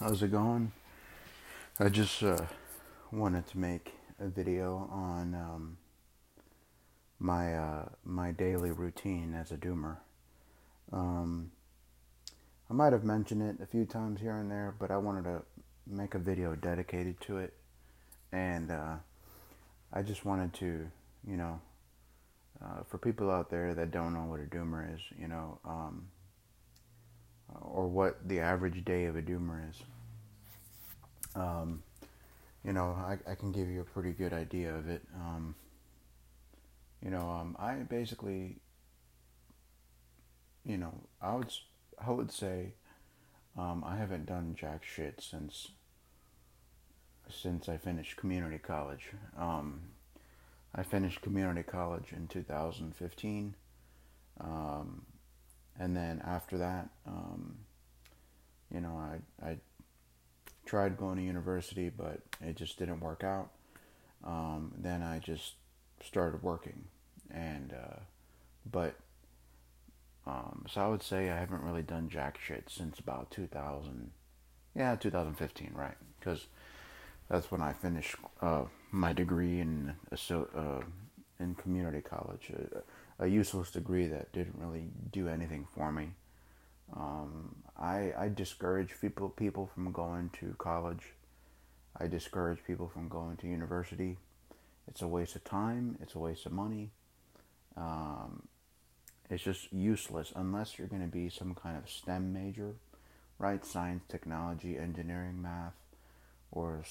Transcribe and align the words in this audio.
How's 0.00 0.22
it 0.22 0.30
going? 0.30 0.72
I 1.78 1.90
just 1.90 2.22
uh, 2.22 2.46
wanted 3.12 3.46
to 3.48 3.58
make 3.58 3.92
a 4.18 4.28
video 4.28 4.88
on 4.90 5.34
um, 5.34 5.76
my 7.18 7.54
uh, 7.54 7.88
my 8.02 8.30
daily 8.30 8.70
routine 8.70 9.34
as 9.34 9.52
a 9.52 9.58
doomer. 9.58 9.98
Um, 10.90 11.50
I 12.70 12.72
might 12.72 12.94
have 12.94 13.04
mentioned 13.04 13.42
it 13.42 13.62
a 13.62 13.66
few 13.66 13.84
times 13.84 14.22
here 14.22 14.38
and 14.38 14.50
there, 14.50 14.74
but 14.78 14.90
I 14.90 14.96
wanted 14.96 15.24
to 15.24 15.42
make 15.86 16.14
a 16.14 16.18
video 16.18 16.54
dedicated 16.54 17.20
to 17.26 17.36
it, 17.36 17.52
and 18.32 18.70
uh, 18.70 18.94
I 19.92 20.00
just 20.00 20.24
wanted 20.24 20.54
to, 20.54 20.90
you 21.28 21.36
know, 21.36 21.60
uh, 22.64 22.84
for 22.88 22.96
people 22.96 23.30
out 23.30 23.50
there 23.50 23.74
that 23.74 23.90
don't 23.90 24.14
know 24.14 24.24
what 24.24 24.40
a 24.40 24.44
doomer 24.44 24.94
is, 24.94 25.02
you 25.20 25.28
know. 25.28 25.58
Um, 25.62 26.06
or 27.60 27.86
what 27.88 28.28
the 28.28 28.40
average 28.40 28.84
day 28.84 29.06
of 29.06 29.16
a 29.16 29.22
doomer 29.22 29.68
is. 29.68 29.76
Um, 31.34 31.82
you 32.64 32.72
know, 32.72 32.90
I, 32.90 33.18
I, 33.30 33.34
can 33.34 33.52
give 33.52 33.68
you 33.68 33.80
a 33.80 33.84
pretty 33.84 34.12
good 34.12 34.32
idea 34.32 34.74
of 34.74 34.88
it. 34.88 35.02
Um, 35.14 35.54
you 37.02 37.10
know, 37.10 37.30
um, 37.30 37.56
I 37.58 37.74
basically, 37.74 38.56
you 40.64 40.76
know, 40.76 40.92
I 41.22 41.36
would 41.36 41.52
I 42.04 42.10
would 42.10 42.32
say 42.32 42.74
um, 43.56 43.84
I 43.86 43.96
haven't 43.96 44.26
done 44.26 44.56
jack 44.58 44.84
shit 44.84 45.22
since 45.22 45.68
since 47.30 47.68
I 47.68 47.76
finished 47.76 48.16
community 48.16 48.58
college. 48.58 49.10
Um, 49.38 49.80
I 50.74 50.82
finished 50.82 51.22
community 51.22 51.62
college 51.62 52.12
in 52.12 52.26
2015. 52.26 53.54
Um, 54.40 55.02
and 55.80 55.96
then 55.96 56.20
after 56.24 56.58
that, 56.58 56.90
um, 57.06 57.56
you 58.72 58.80
know, 58.80 58.96
I 58.96 59.44
I 59.44 59.56
tried 60.66 60.98
going 60.98 61.16
to 61.16 61.24
university, 61.24 61.88
but 61.88 62.20
it 62.40 62.54
just 62.54 62.78
didn't 62.78 63.00
work 63.00 63.24
out. 63.24 63.48
Um, 64.22 64.72
then 64.78 65.02
I 65.02 65.18
just 65.18 65.54
started 66.04 66.42
working, 66.42 66.84
and 67.30 67.72
uh, 67.72 68.00
but 68.70 68.94
um, 70.26 70.66
so 70.70 70.82
I 70.82 70.88
would 70.88 71.02
say 71.02 71.30
I 71.30 71.38
haven't 71.38 71.62
really 71.62 71.82
done 71.82 72.10
jack 72.10 72.38
shit 72.38 72.64
since 72.68 72.98
about 72.98 73.30
2000, 73.30 74.10
yeah, 74.76 74.94
2015, 74.96 75.72
right? 75.74 75.96
Because 76.18 76.46
that's 77.30 77.50
when 77.50 77.62
I 77.62 77.72
finished 77.72 78.16
uh, 78.42 78.64
my 78.90 79.14
degree 79.14 79.60
in 79.60 79.94
uh, 80.30 80.80
in 81.38 81.54
community 81.54 82.02
college. 82.02 82.52
A 83.20 83.26
useless 83.26 83.70
degree 83.70 84.06
that 84.06 84.32
didn't 84.32 84.56
really 84.58 84.88
do 85.12 85.28
anything 85.28 85.66
for 85.74 85.92
me. 85.92 86.08
Um, 86.96 87.54
I, 87.78 88.12
I 88.18 88.28
discourage 88.28 88.98
people 88.98 89.28
people 89.28 89.70
from 89.74 89.92
going 89.92 90.30
to 90.40 90.54
college. 90.58 91.12
I 91.98 92.06
discourage 92.06 92.64
people 92.66 92.88
from 92.88 93.08
going 93.08 93.36
to 93.38 93.46
university. 93.46 94.16
It's 94.88 95.02
a 95.02 95.06
waste 95.06 95.36
of 95.36 95.44
time. 95.44 95.98
It's 96.00 96.14
a 96.14 96.18
waste 96.18 96.46
of 96.46 96.52
money. 96.52 96.90
Um, 97.76 98.48
it's 99.28 99.44
just 99.44 99.70
useless 99.70 100.32
unless 100.34 100.78
you're 100.78 100.88
going 100.88 101.02
to 101.02 101.08
be 101.08 101.28
some 101.28 101.54
kind 101.54 101.76
of 101.76 101.88
STEM 101.88 102.32
major, 102.32 102.74
right? 103.38 103.64
Science, 103.64 104.02
technology, 104.08 104.76
engineering, 104.78 105.40
math, 105.40 105.74
or 106.50 106.82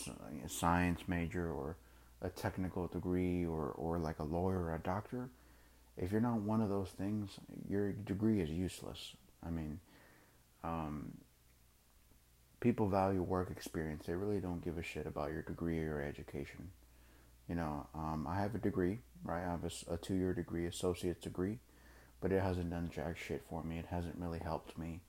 a 0.46 0.50
science 0.50 1.02
major, 1.08 1.52
or 1.52 1.76
a 2.22 2.30
technical 2.30 2.88
degree, 2.88 3.46
or, 3.46 3.72
or 3.72 3.98
like 3.98 4.20
a 4.20 4.24
lawyer 4.24 4.66
or 4.66 4.76
a 4.76 4.80
doctor 4.80 5.30
if 6.00 6.12
you're 6.12 6.22
not 6.22 6.42
one 6.42 6.62
of 6.62 6.70
those 6.70 6.90
things, 6.90 7.32
your 7.70 7.92
degree 7.92 8.40
is 8.40 8.50
useless. 8.50 9.16
I 9.46 9.50
mean, 9.50 9.80
um, 10.64 11.12
people 12.62 12.88
value 12.88 13.22
work 13.22 13.52
experience. 13.52 14.06
They 14.06 14.14
really 14.14 14.40
don't 14.40 14.64
give 14.64 14.78
a 14.78 14.84
shit 14.84 15.06
about 15.06 15.32
your 15.32 15.42
degree 15.42 15.78
or 15.80 15.84
your 15.84 16.02
education. 16.02 16.72
You 17.50 17.56
know, 17.56 17.88
um, 17.94 18.28
I 18.30 18.40
have 18.40 18.56
a 18.56 18.60
degree, 18.60 19.00
right? 19.24 19.44
I 19.44 19.52
have 19.52 19.66
a, 19.66 19.94
a 19.94 19.98
two 19.98 20.16
year 20.16 20.34
degree, 20.34 20.68
associate's 20.68 21.22
degree, 21.22 21.60
but 22.22 22.32
it 22.32 22.42
hasn't 22.42 22.70
done 22.70 22.90
jack 22.94 23.18
shit 23.18 23.44
for 23.50 23.64
me. 23.64 23.78
It 23.78 23.88
hasn't 23.90 24.16
really 24.18 24.40
helped 24.40 24.78
me 24.78 25.02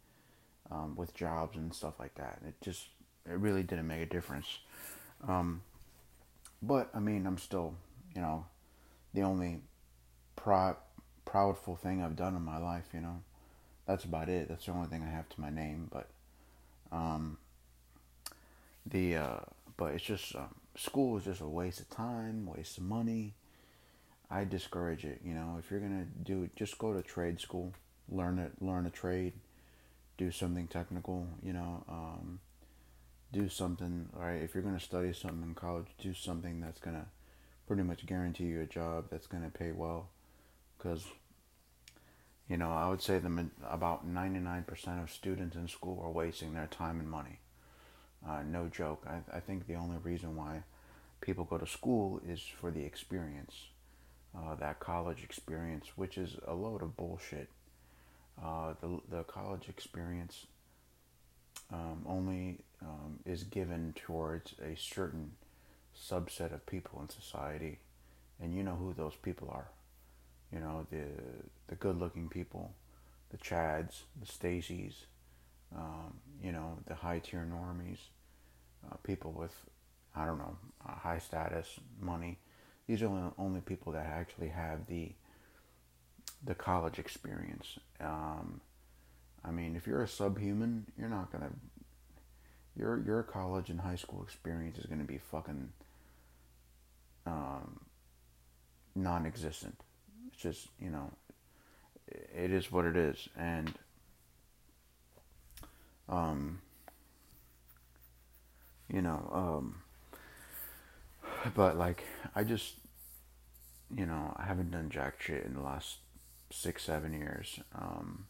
um, 0.70 0.97
with 0.97 1.15
jobs 1.15 1.56
and 1.56 1.72
stuff 1.72 1.94
like 2.00 2.15
that. 2.16 2.41
It 2.47 2.54
just, 2.62 2.88
it 3.26 3.38
really 3.38 3.62
didn't 3.62 3.86
make 3.86 4.03
a 4.03 4.06
difference. 4.06 4.59
Um, 5.28 5.62
but 6.62 6.91
I 6.94 6.98
mean, 6.98 7.26
I'm 7.26 7.38
still, 7.38 7.75
you 8.15 8.22
know, 8.22 8.47
the 9.15 9.22
only 9.22 9.60
proud, 10.36 10.76
proudful 11.26 11.78
thing 11.78 12.02
I've 12.02 12.16
done 12.16 12.34
in 12.36 12.42
my 12.42 12.58
life. 12.58 12.86
You 12.92 13.00
know, 13.00 13.22
that's 13.86 14.04
about 14.04 14.28
it. 14.28 14.48
That's 14.48 14.66
the 14.66 14.72
only 14.72 14.88
thing 14.88 15.02
I 15.02 15.10
have 15.10 15.28
to 15.30 15.41
my 15.41 15.50
name. 15.50 15.88
But 15.91 16.08
um, 16.92 17.38
the 18.86 19.16
uh, 19.16 19.38
but 19.76 19.94
it's 19.94 20.04
just 20.04 20.34
um, 20.34 20.54
school 20.76 21.16
is 21.18 21.24
just 21.24 21.41
a 21.41 21.48
waste 21.48 21.80
of 21.80 21.91
time, 21.91 22.46
waste 22.46 22.78
of 22.78 22.84
money. 22.84 23.34
I 24.30 24.44
discourage 24.44 25.04
it. 25.04 25.20
You 25.24 25.34
know, 25.34 25.56
if 25.58 25.70
you're 25.70 25.80
gonna 25.80 26.06
do 26.22 26.44
it, 26.44 26.56
just 26.56 26.78
go 26.78 26.92
to 26.92 27.02
trade 27.02 27.41
school, 27.41 27.72
learn 28.08 28.38
it, 28.38 28.52
learn 28.60 28.86
a 28.86 28.91
trade, 28.91 29.32
do 30.18 30.30
something 30.30 30.68
technical. 30.68 31.26
You 31.42 31.52
know, 31.52 31.84
um, 31.88 32.41
do 33.32 33.48
something. 33.48 34.08
Right, 34.12 34.42
if 34.42 34.54
you're 34.54 34.62
gonna 34.62 34.80
study 34.80 35.12
something 35.12 35.42
in 35.42 35.54
college, 35.54 35.86
do 35.98 36.14
something 36.14 36.60
that's 36.60 36.80
gonna 36.80 37.06
pretty 37.66 37.82
much 37.82 38.06
guarantee 38.06 38.44
you 38.44 38.60
a 38.60 38.66
job 38.66 39.06
that's 39.10 39.26
gonna 39.26 39.50
pay 39.50 39.72
well 39.72 40.08
because 40.80 41.04
you 42.48 42.56
know 42.56 42.70
I 42.70 42.88
would 42.88 43.02
say 43.02 43.18
the 43.18 43.46
about 43.68 44.08
99% 44.08 45.02
of 45.02 45.10
students 45.10 45.56
in 45.56 45.68
school 45.68 46.00
are 46.02 46.10
wasting 46.10 46.54
their 46.54 46.66
time 46.66 47.00
and 47.00 47.08
money. 47.08 47.38
Uh, 48.26 48.42
no 48.42 48.68
joke. 48.68 49.06
I, 49.06 49.36
I 49.36 49.41
think 49.41 49.66
the 49.66 49.74
only 49.74 49.96
reason 49.98 50.36
why 50.36 50.62
people 51.20 51.44
go 51.44 51.58
to 51.58 51.66
school 51.66 52.20
is 52.26 52.41
for 52.42 52.70
the 52.70 52.84
experience, 52.84 53.54
uh, 54.36 54.54
that 54.56 54.78
college 54.80 55.22
experience, 55.22 55.86
which 55.96 56.18
is 56.18 56.36
a 56.46 56.54
load 56.54 56.82
of 56.82 56.97
bullshit. 56.97 57.48
Uh, 58.42 58.74
the 58.80 59.00
the 59.10 59.22
college 59.24 59.68
experience 59.68 60.47
um, 61.72 62.04
only 62.06 62.58
um, 62.82 63.18
is 63.24 63.44
given 63.44 63.94
towards 63.94 64.54
a 64.62 64.76
certain 64.76 65.32
subset 65.98 66.52
of 66.52 66.64
people 66.66 67.00
in 67.02 67.08
society, 67.08 67.78
and 68.41 68.54
you 68.54 68.62
know 68.62 68.76
who 68.76 68.94
those 68.94 69.14
people 69.14 69.48
are 69.50 69.68
you 70.53 70.61
know 70.61 70.87
the 70.91 71.05
the 71.69 71.75
good 71.77 71.99
looking 71.99 72.28
people, 72.28 72.72
the 73.31 73.38
Chads, 73.38 74.03
the 74.21 74.27
Stacys, 74.27 74.94
um, 75.77 76.15
you 76.43 76.53
know 76.53 76.78
the 76.87 76.94
high 76.94 77.21
tier 77.21 77.47
normies, 77.50 77.99
uh, 78.91 78.97
people 79.03 79.33
with 79.33 79.55
I 80.15 80.27
don't 80.27 80.39
know 80.39 80.56
high 80.84 81.19
status, 81.19 81.78
money. 82.00 82.39
These 82.87 83.03
are 83.03 83.09
the 83.09 83.33
only 83.39 83.60
people 83.60 83.93
that 83.93 84.06
actually 84.06 84.49
have 84.49 84.87
the 84.87 85.12
the 86.44 86.55
college 86.55 86.99
experience. 86.99 87.78
Um, 88.00 88.60
I 89.44 89.50
mean, 89.50 89.77
if 89.77 89.87
you're 89.87 90.03
a 90.03 90.09
subhuman, 90.09 90.87
you're 90.99 91.09
not 91.09 91.31
gonna. 91.31 91.50
Your 92.77 93.00
your 93.05 93.22
college 93.22 93.71
and 93.71 93.81
high 93.81 93.97
school 93.97 94.22
experience 94.22 94.78
is 94.78 94.87
gonna 94.87 95.05
be 95.05 95.19
fucking 95.19 95.72
um, 97.27 97.81
non-existent 98.94 99.77
just 100.41 100.69
you 100.81 100.91
know 100.91 101.11
it 102.09 102.51
is 102.51 102.73
what 102.73 102.84
it 102.84 102.97
is. 102.97 103.28
And 103.37 103.73
um 106.09 106.61
you 108.93 109.01
know 109.01 109.31
um 109.33 109.83
but 111.55 111.78
like 111.78 112.03
i 112.34 112.43
just 112.43 112.75
you 113.97 114.05
know 114.05 114.34
i 114.37 114.43
haven't 114.45 114.73
done 114.73 114.91
jack 114.91 115.21
shit 115.23 115.45
in 115.45 115.55
the 115.55 115.61
last 115.61 115.99
six 116.51 116.83
seven 116.83 117.12
years 117.12 117.61
um 117.77 118.27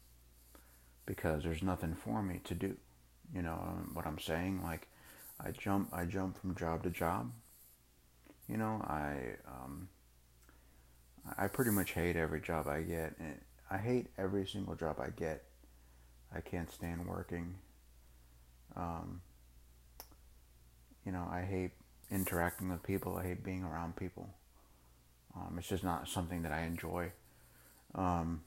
because 1.06 1.42
there's 1.42 1.62
nothing 1.62 1.94
for 1.94 2.22
me 2.22 2.40
to 2.44 2.54
do. 2.54 2.76
You 3.34 3.42
know 3.42 3.58
what 3.94 4.06
i'm 4.06 4.18
saying 4.18 4.60
like 4.62 4.86
i 5.40 5.50
jump 5.52 5.88
i 5.92 6.04
jump 6.04 6.38
from 6.40 6.54
job 6.54 6.82
to 6.82 6.90
job. 6.90 7.32
You 8.48 8.58
know 8.58 8.84
i 8.86 9.36
um 9.46 9.88
I 11.38 11.48
pretty 11.48 11.70
much 11.70 11.92
hate 11.92 12.16
every 12.16 12.40
job 12.40 12.66
I 12.66 12.82
get. 12.82 13.14
And 13.18 13.38
I 13.70 13.78
hate 13.78 14.08
every 14.18 14.46
single 14.46 14.74
job 14.74 14.96
I 15.00 15.10
get. 15.10 15.44
I 16.34 16.40
can't 16.40 16.70
stand 16.72 17.06
working. 17.06 17.54
Um, 18.76 19.20
you 21.04 21.12
know, 21.12 21.26
I 21.30 21.42
hate 21.42 21.72
interacting 22.10 22.70
with 22.70 22.82
people. 22.82 23.16
I 23.16 23.24
hate 23.24 23.44
being 23.44 23.64
around 23.64 23.96
people. 23.96 24.30
Um, 25.36 25.56
it's 25.58 25.68
just 25.68 25.84
not 25.84 26.08
something 26.08 26.42
that 26.42 26.52
I 26.52 26.62
enjoy. 26.62 27.12
Um, 27.94 28.42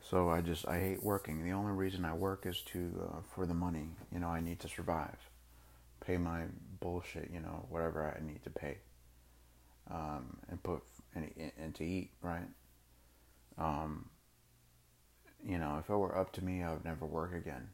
so 0.00 0.28
I 0.28 0.40
just 0.40 0.66
I 0.68 0.78
hate 0.78 1.02
working. 1.02 1.44
The 1.44 1.52
only 1.52 1.72
reason 1.72 2.04
I 2.04 2.12
work 2.12 2.46
is 2.46 2.60
to 2.72 3.10
uh, 3.10 3.20
for 3.34 3.46
the 3.46 3.54
money. 3.54 3.88
You 4.12 4.20
know, 4.20 4.28
I 4.28 4.40
need 4.40 4.60
to 4.60 4.68
survive, 4.68 5.16
pay 6.04 6.16
my 6.16 6.44
bullshit. 6.80 7.30
You 7.32 7.40
know, 7.40 7.66
whatever 7.70 8.14
I 8.14 8.24
need 8.24 8.42
to 8.44 8.50
pay 8.50 8.78
um, 9.90 10.36
and 10.48 10.62
put 10.62 10.82
and, 11.14 11.30
and 11.58 11.74
to 11.74 11.84
eat 11.84 12.10
right. 12.22 12.48
Um, 13.58 14.06
you 15.46 15.58
know, 15.58 15.78
if 15.78 15.88
it 15.88 15.94
were 15.94 16.16
up 16.16 16.32
to 16.32 16.44
me, 16.44 16.62
I 16.62 16.72
would 16.72 16.84
never 16.84 17.06
work 17.06 17.34
again. 17.34 17.68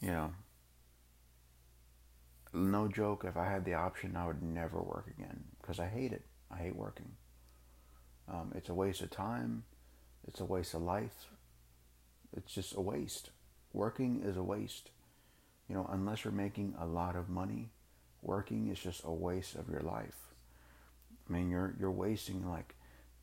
you 0.00 0.10
know, 0.10 0.32
no 2.52 2.88
joke, 2.88 3.24
if 3.26 3.36
I 3.36 3.50
had 3.50 3.64
the 3.64 3.74
option, 3.74 4.16
I 4.16 4.26
would 4.26 4.42
never 4.42 4.80
work 4.80 5.06
again 5.18 5.44
because 5.60 5.80
I 5.80 5.86
hate 5.86 6.12
it. 6.12 6.22
I 6.50 6.58
hate 6.58 6.76
working. 6.76 7.12
Um, 8.28 8.52
it's 8.54 8.68
a 8.68 8.74
waste 8.74 9.02
of 9.02 9.10
time. 9.10 9.64
It's 10.28 10.40
a 10.40 10.44
waste 10.44 10.74
of 10.74 10.82
life. 10.82 11.26
It's 12.36 12.54
just 12.54 12.76
a 12.76 12.80
waste. 12.80 13.30
Working 13.72 14.22
is 14.24 14.36
a 14.36 14.42
waste. 14.42 14.90
You 15.68 15.74
know, 15.74 15.88
unless 15.90 16.24
you're 16.24 16.32
making 16.32 16.74
a 16.78 16.86
lot 16.86 17.16
of 17.16 17.28
money, 17.28 17.70
working 18.22 18.68
is 18.68 18.78
just 18.78 19.02
a 19.04 19.12
waste 19.12 19.56
of 19.56 19.68
your 19.68 19.80
life. 19.80 20.33
I 21.28 21.32
mean, 21.32 21.50
you're 21.50 21.74
you're 21.78 21.90
wasting 21.90 22.48
like 22.48 22.74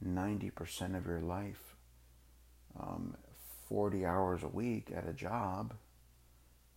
ninety 0.02 0.50
percent 0.50 0.96
of 0.96 1.06
your 1.06 1.22
life, 1.22 1.76
um, 2.80 3.16
forty 3.70 4.06
hours 4.06 4.44
a 4.44 4.48
week 4.48 4.92
at 4.96 5.08
a 5.08 5.14
job, 5.14 5.74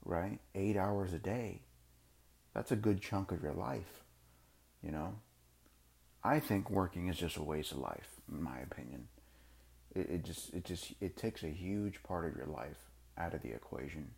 right? 0.05 0.39
Eight 0.55 0.77
hours 0.77 1.13
a 1.13 1.19
day. 1.19 1.63
That's 2.55 2.73
a 2.73 2.77
good 2.77 3.01
chunk 3.01 3.33
of 3.33 3.43
your 3.43 3.55
life, 3.55 4.05
you 4.83 4.93
know. 4.93 5.15
I 6.23 6.41
think 6.41 6.71
working 6.71 7.09
is 7.09 7.17
just 7.17 7.37
a 7.37 7.43
waste 7.43 7.73
of 7.73 7.79
life, 7.79 8.09
in 8.31 8.43
my 8.43 8.59
opinion. 8.59 9.09
It, 9.95 10.09
it 10.11 10.25
just 10.25 10.55
it 10.55 10.65
just 10.65 10.93
it 11.01 11.17
takes 11.17 11.43
a 11.43 11.49
huge 11.49 12.03
part 12.03 12.27
of 12.27 12.37
your 12.37 12.47
life 12.47 12.79
out 13.19 13.35
of 13.35 13.43
the 13.43 13.51
equation, 13.51 14.11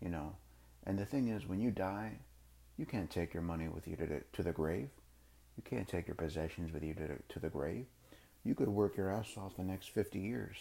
you 0.00 0.08
know. 0.08 0.36
And 0.84 0.98
the 0.98 1.04
thing 1.04 1.28
is, 1.28 1.46
when 1.46 1.60
you 1.60 1.70
die, 1.70 2.18
you 2.76 2.86
can't 2.86 3.10
take 3.10 3.34
your 3.34 3.42
money 3.42 3.68
with 3.68 3.86
you 3.86 3.96
to 3.96 4.06
the, 4.06 4.22
to 4.32 4.42
the 4.42 4.52
grave. 4.52 4.88
You 5.58 5.64
can't 5.68 5.88
take 5.88 6.06
your 6.06 6.14
possessions 6.14 6.72
with 6.72 6.84
you 6.84 6.94
to 6.94 7.02
the, 7.02 7.16
to 7.30 7.40
the 7.40 7.48
grave. 7.48 7.86
You 8.44 8.54
could 8.54 8.68
work 8.68 8.96
your 8.96 9.12
ass 9.12 9.36
off 9.36 9.56
the 9.56 9.64
next 9.64 9.88
50 9.90 10.20
years, 10.20 10.56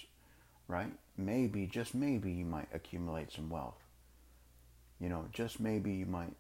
right? 0.68 0.92
Maybe, 1.16 1.68
just 1.68 1.94
maybe, 1.94 2.32
you 2.32 2.46
might 2.46 2.68
accumulate 2.74 3.32
some 3.32 3.48
wealth. 3.48 3.78
You 5.00 5.10
know, 5.10 5.26
just 5.32 5.60
maybe 5.60 5.94
you 5.94 6.08
might 6.08 6.34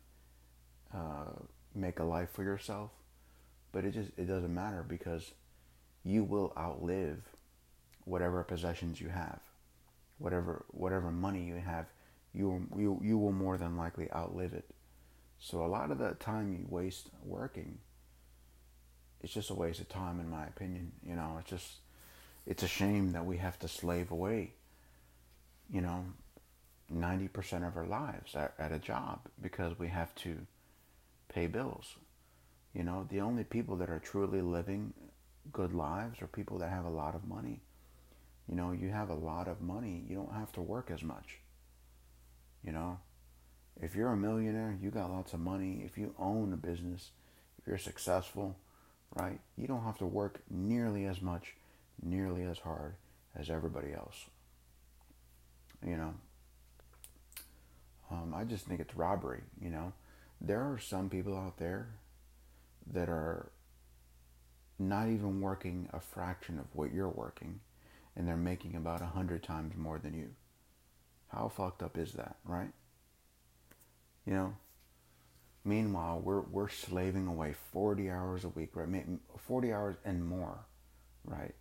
uh, 0.92 1.33
make 1.75 2.00
a 2.00 2.04
life 2.04 2.31
for 2.31 2.44
yourself. 2.44 2.89
But 3.71 3.86
it 3.86 3.94
just 3.94 4.09
it 4.18 4.25
doesn't 4.25 4.54
matter 4.54 4.83
because 4.88 5.33
you 6.04 6.24
will 6.24 6.51
outlive 6.57 7.21
whatever 8.06 8.44
possessions 8.44 9.00
you 9.00 9.09
have, 9.09 9.39
whatever 10.18 10.65
whatever 10.69 11.12
money 11.12 11.44
you 11.44 11.57
have. 11.57 11.86
You 12.33 12.65
you 12.75 13.00
you 13.04 13.19
will 13.19 13.33
more 13.33 13.57
than 13.57 13.77
likely 13.77 14.09
outlive 14.12 14.54
it. 14.54 14.65
So 15.38 15.63
a 15.63 15.68
lot 15.68 15.92
of 15.92 16.00
the 16.00 16.15
time 16.15 16.54
you 16.54 16.65
waste 16.68 17.09
working, 17.24 17.77
it's 19.21 19.33
just 19.33 19.49
a 19.49 19.53
waste 19.53 19.79
of 19.79 19.89
time 19.89 20.19
in 20.19 20.29
my 20.29 20.45
opinion. 20.45 20.91
You 21.05 21.15
know, 21.15 21.37
it's 21.39 21.49
just 21.49 21.77
it's 22.45 22.63
a 22.63 22.67
shame 22.67 23.11
that 23.11 23.25
we 23.25 23.37
have 23.37 23.59
to 23.59 23.67
slave 23.67 24.11
away, 24.11 24.53
you 25.69 25.81
know, 25.81 26.05
90% 26.93 27.67
of 27.67 27.75
our 27.75 27.85
lives 27.85 28.35
at, 28.35 28.53
at 28.57 28.71
a 28.71 28.79
job 28.79 29.19
because 29.41 29.77
we 29.77 29.89
have 29.89 30.15
to 30.15 30.37
pay 31.27 31.47
bills. 31.47 31.95
You 32.73 32.83
know, 32.83 33.05
the 33.09 33.19
only 33.19 33.43
people 33.43 33.75
that 33.77 33.89
are 33.89 33.99
truly 33.99 34.41
living 34.41 34.93
good 35.51 35.73
lives 35.73 36.21
are 36.21 36.27
people 36.27 36.59
that 36.59 36.69
have 36.69 36.85
a 36.85 36.89
lot 36.89 37.15
of 37.15 37.27
money. 37.27 37.59
You 38.47 38.55
know, 38.55 38.71
you 38.71 38.89
have 38.89 39.09
a 39.09 39.15
lot 39.15 39.47
of 39.47 39.61
money, 39.61 40.03
you 40.07 40.15
don't 40.15 40.33
have 40.33 40.53
to 40.53 40.61
work 40.61 40.89
as 40.89 41.03
much. 41.03 41.39
You 42.63 42.71
know, 42.71 42.99
if 43.81 43.95
you're 43.95 44.11
a 44.11 44.17
millionaire, 44.17 44.77
you 44.81 44.89
got 44.89 45.11
lots 45.11 45.33
of 45.33 45.39
money. 45.39 45.83
If 45.85 45.97
you 45.97 46.13
own 46.17 46.53
a 46.53 46.57
business, 46.57 47.11
if 47.59 47.67
you're 47.67 47.77
successful, 47.77 48.55
right, 49.15 49.39
you 49.57 49.68
don't 49.68 49.83
have 49.83 49.98
to 50.00 50.06
work 50.06 50.42
nearly 50.50 51.06
as 51.06 51.21
much, 51.21 51.56
nearly 52.01 52.44
as 52.44 52.59
hard 52.59 52.95
as 53.36 53.50
everybody 53.50 53.94
else. 53.94 54.25
You 55.86 55.98
know, 55.98 56.13
um, 58.12 58.33
I 58.36 58.44
just 58.44 58.65
think 58.65 58.80
it's 58.80 58.95
robbery. 58.95 59.42
You 59.62 59.69
know, 59.69 59.94
there 60.42 60.62
are 60.62 60.80
some 60.80 61.09
people 61.09 61.36
out 61.38 61.57
there 61.57 61.88
that 62.92 63.09
are 63.09 63.51
not 64.80 65.07
even 65.09 65.42
working 65.42 65.89
a 65.94 66.00
fraction 66.00 66.59
of 66.59 66.65
what 66.74 66.94
you're 66.94 67.09
working, 67.09 67.59
and 68.15 68.27
they're 68.27 68.38
making 68.38 68.75
about 68.75 69.01
a 69.01 69.06
hundred 69.06 69.44
times 69.44 69.75
more 69.75 70.00
than 70.00 70.13
you. 70.13 70.30
How 71.30 71.50
fucked 71.50 71.83
up 71.83 71.98
is 71.98 72.13
that, 72.13 72.38
right? 72.45 72.71
You 74.25 74.33
know. 74.33 74.54
Meanwhile, 75.67 76.21
we're 76.23 76.39
we're 76.39 76.69
slaving 76.69 77.27
away 77.27 77.53
40 77.73 78.09
hours 78.09 78.45
a 78.45 78.49
week, 78.49 78.69
right? 78.73 78.87
40 79.37 79.73
hours 79.73 79.97
and 80.05 80.25
more, 80.25 80.59
right? 81.25 81.53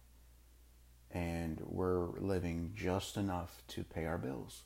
And 1.11 1.61
we're 1.65 2.11
living 2.21 2.71
just 2.77 3.17
enough 3.17 3.63
to 3.69 3.83
pay 3.83 4.07
our 4.07 4.17
bills. 4.17 4.63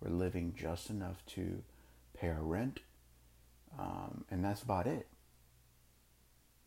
We're 0.00 0.10
living 0.10 0.54
just 0.58 0.90
enough 0.90 1.24
to 1.34 1.62
pay 2.18 2.30
our 2.30 2.42
rent, 2.42 2.80
um, 3.78 4.24
and 4.28 4.44
that's 4.44 4.62
about 4.64 4.88
it. 4.88 5.06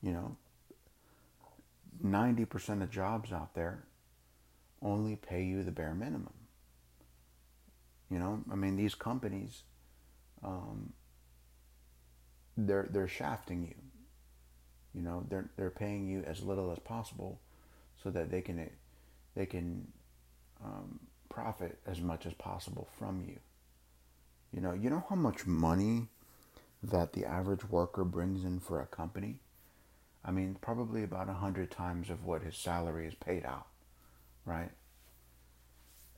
You 0.01 0.13
know, 0.13 0.38
90% 2.01 2.83
of 2.83 2.89
jobs 2.89 3.33
out 3.33 3.53
there 3.53 3.83
only 4.81 5.18
pay 5.18 5.44
you 5.44 5.62
the 5.62 5.71
bare 5.71 5.94
minimum. 5.94 6.33
You 8.10 8.19
know, 8.19 8.44
I 8.50 8.56
mean, 8.56 8.77
these 8.77 8.95
companies, 8.95 9.63
um, 10.42 10.94
they're 12.57 12.88
they're 12.89 13.07
shafting 13.07 13.63
you. 13.63 13.75
You 14.94 15.01
know, 15.01 15.25
they're 15.30 15.50
they're 15.57 15.69
paying 15.69 16.07
you 16.07 16.24
as 16.25 16.42
little 16.42 16.71
as 16.71 16.80
possible, 16.80 17.39
so 18.04 18.09
that 18.09 18.31
they 18.31 18.42
can 18.42 18.69
they 19.36 19.45
can 19.45 19.88
um, 20.63 21.00
profit 21.30 21.77
as 21.86 22.01
much 22.01 22.25
as 22.25 22.33
possible 22.33 22.88
from 22.98 23.21
you. 23.21 23.38
You 24.51 24.62
know, 24.62 24.74
you 24.74 24.89
know 24.89 25.04
how 25.09 25.15
much 25.15 25.45
money 25.45 26.07
that 26.81 27.13
the 27.13 27.25
average 27.25 27.69
worker 27.69 28.04
brings 28.04 28.44
in 28.44 28.60
for 28.60 28.81
a 28.81 28.86
company? 28.86 29.39
I 30.24 30.31
mean, 30.31 30.57
probably 30.60 31.03
about 31.03 31.30
a 31.30 31.33
hundred 31.33 31.71
times 31.71 32.10
of 32.10 32.25
what 32.25 32.42
his 32.42 32.56
salary 32.56 33.07
is 33.07 33.13
paid 33.13 33.45
out, 33.45 33.68
right? 34.45 34.71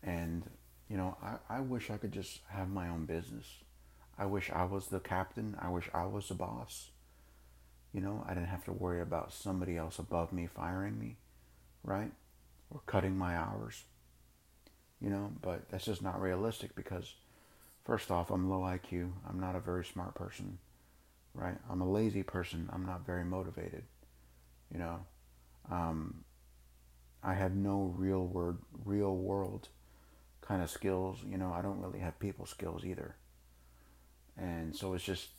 And, 0.01 0.43
you 0.89 0.97
know, 0.97 1.17
I, 1.21 1.57
I 1.57 1.59
wish 1.59 1.89
I 1.89 1.97
could 1.97 2.11
just 2.11 2.39
have 2.49 2.69
my 2.69 2.87
own 2.87 3.05
business. 3.05 3.45
I 4.19 4.25
wish 4.25 4.51
I 4.51 4.65
was 4.65 4.87
the 4.87 4.99
captain. 4.99 5.55
I 5.59 5.69
wish 5.69 5.89
I 5.93 6.05
was 6.05 6.27
the 6.27 6.35
boss. 6.35 6.89
You 7.93 8.01
know, 8.01 8.23
I 8.27 8.35
didn't 8.35 8.49
have 8.49 8.65
to 8.65 8.73
worry 8.73 9.01
about 9.01 9.33
somebody 9.33 9.77
else 9.77 9.97
above 9.97 10.31
me 10.31 10.47
firing 10.47 10.99
me, 10.99 11.15
right? 11.83 12.11
Or 12.69 12.81
cutting 12.85 13.17
my 13.17 13.35
hours. 13.35 13.85
You 15.01 15.09
know, 15.09 15.31
but 15.41 15.69
that's 15.69 15.85
just 15.85 16.03
not 16.03 16.21
realistic 16.21 16.75
because 16.75 17.15
First 17.89 18.11
off, 18.11 18.29
I'm 18.29 18.51
low 18.51 18.59
IQ. 18.59 19.13
I'm 19.27 19.39
not 19.39 19.55
a 19.55 19.59
very 19.59 19.83
smart 19.83 20.13
person, 20.13 20.59
right? 21.33 21.57
I'm 21.67 21.81
a 21.81 21.89
lazy 21.89 22.21
person. 22.21 22.69
I'm 22.71 22.85
not 22.85 23.03
very 23.03 23.23
motivated, 23.23 23.81
you 24.71 24.77
know. 24.77 24.99
Um, 25.71 26.23
I 27.23 27.33
have 27.33 27.55
no 27.55 27.91
real 27.97 28.27
word, 28.27 28.59
real 28.85 29.15
world 29.15 29.69
kind 30.41 30.61
of 30.61 30.69
skills. 30.69 31.17
You 31.27 31.39
know, 31.39 31.51
I 31.51 31.63
don't 31.63 31.81
really 31.81 31.97
have 31.97 32.19
people 32.19 32.45
skills 32.45 32.85
either, 32.85 33.15
and 34.39 34.75
so 34.75 34.93
it's 34.93 35.03
just, 35.03 35.29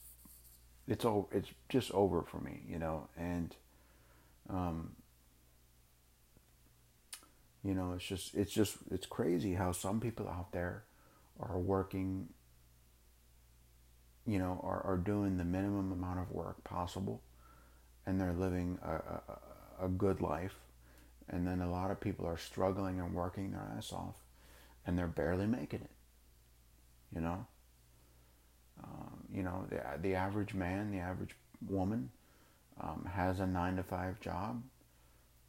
it's 0.86 1.04
all, 1.04 1.28
it's 1.32 1.48
just 1.68 1.90
over 1.92 2.22
for 2.22 2.38
me, 2.38 2.60
you 2.68 2.78
know. 2.78 3.08
And, 3.16 3.54
um, 4.48 4.92
you 7.64 7.74
know, 7.74 7.92
it's 7.94 8.04
just, 8.04 8.34
it's 8.34 8.52
just, 8.52 8.76
it's 8.90 9.06
crazy 9.06 9.54
how 9.54 9.72
some 9.72 10.00
people 10.00 10.28
out 10.28 10.52
there 10.52 10.84
are 11.38 11.58
working 11.58 12.28
you 14.26 14.38
know, 14.38 14.60
are, 14.62 14.82
are 14.84 14.96
doing 14.96 15.36
the 15.38 15.44
minimum 15.44 15.92
amount 15.92 16.20
of 16.20 16.30
work 16.30 16.62
possible 16.62 17.20
and 18.06 18.20
they're 18.20 18.32
living 18.32 18.78
a, 18.82 18.94
a, 18.94 19.86
a 19.86 19.88
good 19.88 20.20
life. 20.20 20.54
And 21.28 21.46
then 21.46 21.60
a 21.60 21.70
lot 21.70 21.90
of 21.90 22.00
people 22.00 22.26
are 22.26 22.36
struggling 22.36 23.00
and 23.00 23.14
working 23.14 23.52
their 23.52 23.72
ass 23.76 23.92
off 23.92 24.16
and 24.86 24.98
they're 24.98 25.06
barely 25.06 25.46
making 25.46 25.80
it, 25.80 25.90
you 27.14 27.20
know. 27.20 27.46
Um, 28.82 29.24
you 29.32 29.42
know, 29.42 29.66
the, 29.68 29.82
the 30.00 30.14
average 30.14 30.54
man, 30.54 30.90
the 30.90 30.98
average 30.98 31.36
woman 31.68 32.10
um, 32.80 33.08
has 33.12 33.40
a 33.40 33.46
nine 33.46 33.76
to 33.76 33.82
five 33.82 34.20
job, 34.20 34.62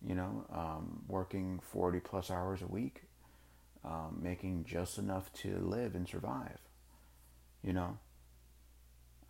you 0.06 0.16
know, 0.16 0.46
um, 0.52 1.04
working 1.08 1.60
40 1.72 2.00
plus 2.00 2.30
hours 2.30 2.62
a 2.62 2.68
week, 2.68 3.04
um, 3.84 4.20
making 4.22 4.66
just 4.66 4.98
enough 4.98 5.32
to 5.34 5.58
live 5.58 5.96
and 5.96 6.08
survive, 6.08 6.60
you 7.64 7.74
know. 7.74 7.98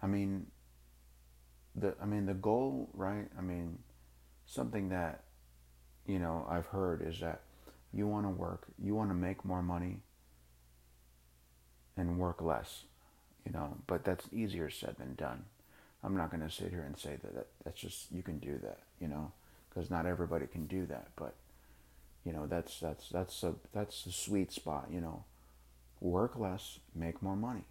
I 0.01 0.07
mean, 0.07 0.47
the 1.75 1.95
I 2.01 2.05
mean 2.05 2.25
the 2.25 2.33
goal, 2.33 2.89
right? 2.93 3.27
I 3.37 3.41
mean, 3.41 3.79
something 4.45 4.89
that 4.89 5.23
you 6.05 6.19
know 6.19 6.45
I've 6.49 6.65
heard 6.67 7.01
is 7.05 7.19
that 7.19 7.41
you 7.93 8.07
want 8.07 8.25
to 8.25 8.29
work, 8.29 8.67
you 8.81 8.95
want 8.95 9.09
to 9.09 9.15
make 9.15 9.45
more 9.45 9.61
money, 9.61 10.01
and 11.95 12.17
work 12.17 12.41
less, 12.41 12.83
you 13.45 13.51
know. 13.51 13.77
But 13.87 14.03
that's 14.03 14.25
easier 14.31 14.69
said 14.69 14.95
than 14.97 15.15
done. 15.15 15.43
I'm 16.03 16.17
not 16.17 16.31
going 16.31 16.43
to 16.43 16.53
sit 16.53 16.69
here 16.69 16.83
and 16.83 16.97
say 16.97 17.17
that, 17.21 17.35
that 17.35 17.47
that's 17.63 17.79
just 17.79 18.11
you 18.11 18.23
can 18.23 18.39
do 18.39 18.57
that, 18.63 18.79
you 18.99 19.07
know, 19.07 19.31
because 19.69 19.89
not 19.91 20.05
everybody 20.05 20.47
can 20.47 20.65
do 20.65 20.85
that. 20.87 21.07
But 21.15 21.35
you 22.25 22.33
know, 22.33 22.47
that's 22.47 22.79
that's 22.79 23.09
that's 23.09 23.43
a 23.43 23.53
that's 23.73 24.03
the 24.03 24.11
sweet 24.11 24.51
spot, 24.51 24.87
you 24.91 25.01
know. 25.01 25.23
Work 25.99 26.37
less, 26.37 26.79
make 26.95 27.21
more 27.21 27.35
money, 27.35 27.63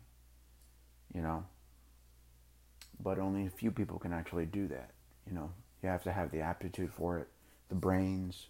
you 1.12 1.20
know. 1.20 1.44
But 3.02 3.18
only 3.18 3.46
a 3.46 3.50
few 3.50 3.70
people 3.70 3.98
can 3.98 4.12
actually 4.12 4.46
do 4.46 4.68
that, 4.68 4.90
you 5.26 5.34
know. 5.34 5.50
You 5.82 5.88
have 5.88 6.04
to 6.04 6.12
have 6.12 6.30
the 6.30 6.40
aptitude 6.40 6.92
for 6.92 7.18
it, 7.18 7.28
the 7.68 7.74
brains, 7.74 8.46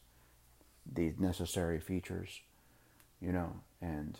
the 0.92 1.14
necessary 1.18 1.80
features, 1.80 2.40
you 3.20 3.32
know, 3.32 3.52
and 3.80 4.18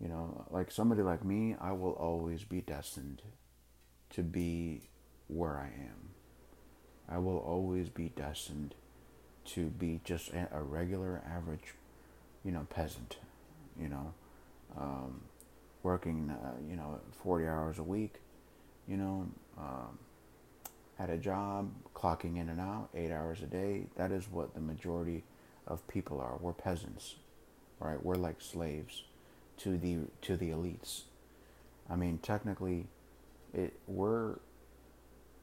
you 0.00 0.08
know, 0.08 0.46
like 0.50 0.70
somebody 0.70 1.02
like 1.02 1.24
me, 1.24 1.56
I 1.60 1.72
will 1.72 1.92
always 1.92 2.44
be 2.44 2.60
destined 2.60 3.22
to 4.10 4.22
be 4.22 4.82
where 5.28 5.58
I 5.58 5.66
am. 5.66 6.10
I 7.08 7.18
will 7.18 7.38
always 7.38 7.88
be 7.88 8.08
destined 8.08 8.74
to 9.46 9.66
be 9.66 10.00
just 10.04 10.30
a 10.32 10.62
regular, 10.62 11.22
average, 11.30 11.74
you 12.44 12.50
know, 12.50 12.66
peasant, 12.70 13.18
you 13.78 13.88
know, 13.88 14.14
um, 14.76 15.20
working, 15.82 16.30
uh, 16.30 16.52
you 16.68 16.76
know, 16.76 16.98
40 17.22 17.46
hours 17.46 17.78
a 17.78 17.82
week, 17.82 18.14
you 18.88 18.96
know, 18.96 19.28
um, 19.58 19.98
at 20.98 21.10
a 21.10 21.18
job, 21.18 21.70
clocking 21.94 22.38
in 22.38 22.48
and 22.48 22.60
out, 22.60 22.88
eight 22.94 23.10
hours 23.10 23.42
a 23.42 23.46
day. 23.46 23.86
That 23.96 24.12
is 24.12 24.30
what 24.30 24.54
the 24.54 24.60
majority 24.60 25.24
of 25.66 25.86
people 25.88 26.20
are. 26.20 26.38
We're 26.40 26.52
peasants, 26.52 27.16
right? 27.78 28.02
We're 28.02 28.14
like 28.14 28.40
slaves 28.40 29.02
to 29.58 29.76
the 29.76 29.98
to 30.22 30.36
the 30.36 30.50
elites. 30.50 31.02
I 31.88 31.96
mean, 31.96 32.18
technically, 32.18 32.86
it 33.52 33.74
we're 33.86 34.36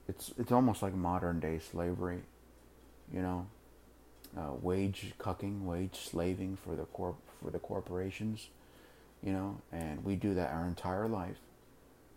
it's 0.08 0.34
it's 0.38 0.52
almost 0.52 0.82
like 0.82 0.94
modern 0.94 1.40
day 1.40 1.60
slavery, 1.60 2.22
you 3.14 3.22
know, 3.22 3.48
uh, 4.38 4.54
wage 4.62 5.14
cucking, 5.20 5.64
wage 5.64 5.98
slaving 5.98 6.58
for 6.64 6.76
the 6.76 6.84
corp 6.86 7.16
for 7.42 7.52
the 7.52 7.60
corporations, 7.60 8.48
you 9.24 9.32
know, 9.32 9.62
and 9.72 10.04
we 10.04 10.16
do 10.16 10.34
that 10.34 10.52
our 10.52 10.66
entire 10.66 11.08
life, 11.08 11.38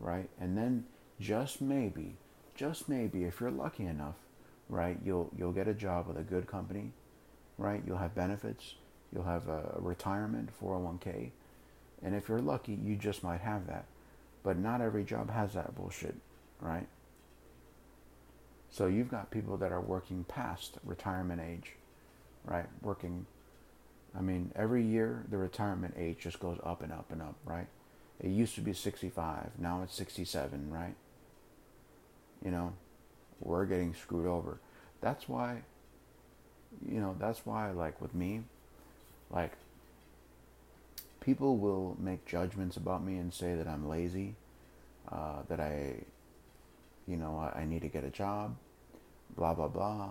right? 0.01 0.29
And 0.41 0.57
then 0.57 0.85
just 1.21 1.61
maybe, 1.61 2.17
just 2.55 2.89
maybe, 2.89 3.25
if 3.25 3.41
you're 3.41 3.51
lucky 3.51 3.87
enough, 3.87 4.17
right, 4.69 4.99
you'll 5.05 5.31
you'll 5.37 5.53
get 5.53 5.69
a 5.69 5.75
job 5.75 6.09
with 6.09 6.19
a 6.19 6.23
good 6.23 6.47
company, 6.47 6.93
right? 7.59 7.83
You'll 7.87 7.99
have 7.99 8.15
benefits, 8.15 8.75
you'll 9.13 9.25
have 9.25 9.49
a 9.49 9.77
retirement, 9.79 10.51
401k, 10.63 11.31
and 12.05 12.15
if 12.15 12.29
you're 12.29 12.41
lucky, 12.41 12.79
you 12.85 12.97
just 12.97 13.25
might 13.25 13.41
have 13.41 13.67
that. 13.67 13.87
But 14.43 14.59
not 14.59 14.83
every 14.83 15.05
job 15.05 15.31
has 15.31 15.55
that 15.55 15.75
bullshit, 15.75 16.15
right? 16.61 16.87
So 18.71 18.87
you've 18.87 19.11
got 19.11 19.31
people 19.31 19.57
that 19.57 19.73
are 19.73 19.81
working 19.81 20.25
past 20.25 20.79
retirement 20.85 21.41
age, 21.41 21.73
right? 22.45 22.67
Working, 22.83 23.25
I 24.17 24.21
mean, 24.21 24.53
every 24.55 24.85
year 24.85 25.25
the 25.31 25.39
retirement 25.39 25.95
age 25.97 26.19
just 26.19 26.41
goes 26.41 26.59
up 26.63 26.83
and 26.83 26.93
up 26.93 27.11
and 27.11 27.23
up, 27.23 27.37
right? 27.47 27.69
It 28.21 28.29
used 28.29 28.55
to 28.57 28.61
be 28.61 28.75
65, 28.75 29.51
now 29.59 29.83
it's 29.83 29.95
67, 29.95 30.71
right? 30.71 30.95
You 32.45 32.51
know, 32.51 32.75
we're 33.41 33.65
getting 33.65 33.95
screwed 33.95 34.27
over. 34.27 34.59
That's 35.01 35.29
why, 35.29 35.63
you 36.87 37.01
know, 37.01 37.17
that's 37.19 37.47
why, 37.47 37.71
like 37.71 38.01
with 38.01 38.15
me, 38.15 38.43
like 39.31 39.53
people 41.25 41.57
will 41.57 41.97
make 41.99 42.27
judgments 42.27 42.77
about 42.77 43.03
me 43.03 43.17
and 43.17 43.33
say 43.33 43.55
that 43.55 43.67
I'm 43.67 43.89
lazy, 43.89 44.35
uh, 45.11 45.43
that 45.49 45.59
I, 45.59 45.95
you 47.09 47.17
know, 47.17 47.39
I, 47.39 47.65
need 47.65 47.81
to 47.83 47.89
get 47.89 48.05
a 48.05 48.11
job, 48.11 48.57
blah, 49.35 49.55
blah, 49.55 49.69
blah. 49.69 50.11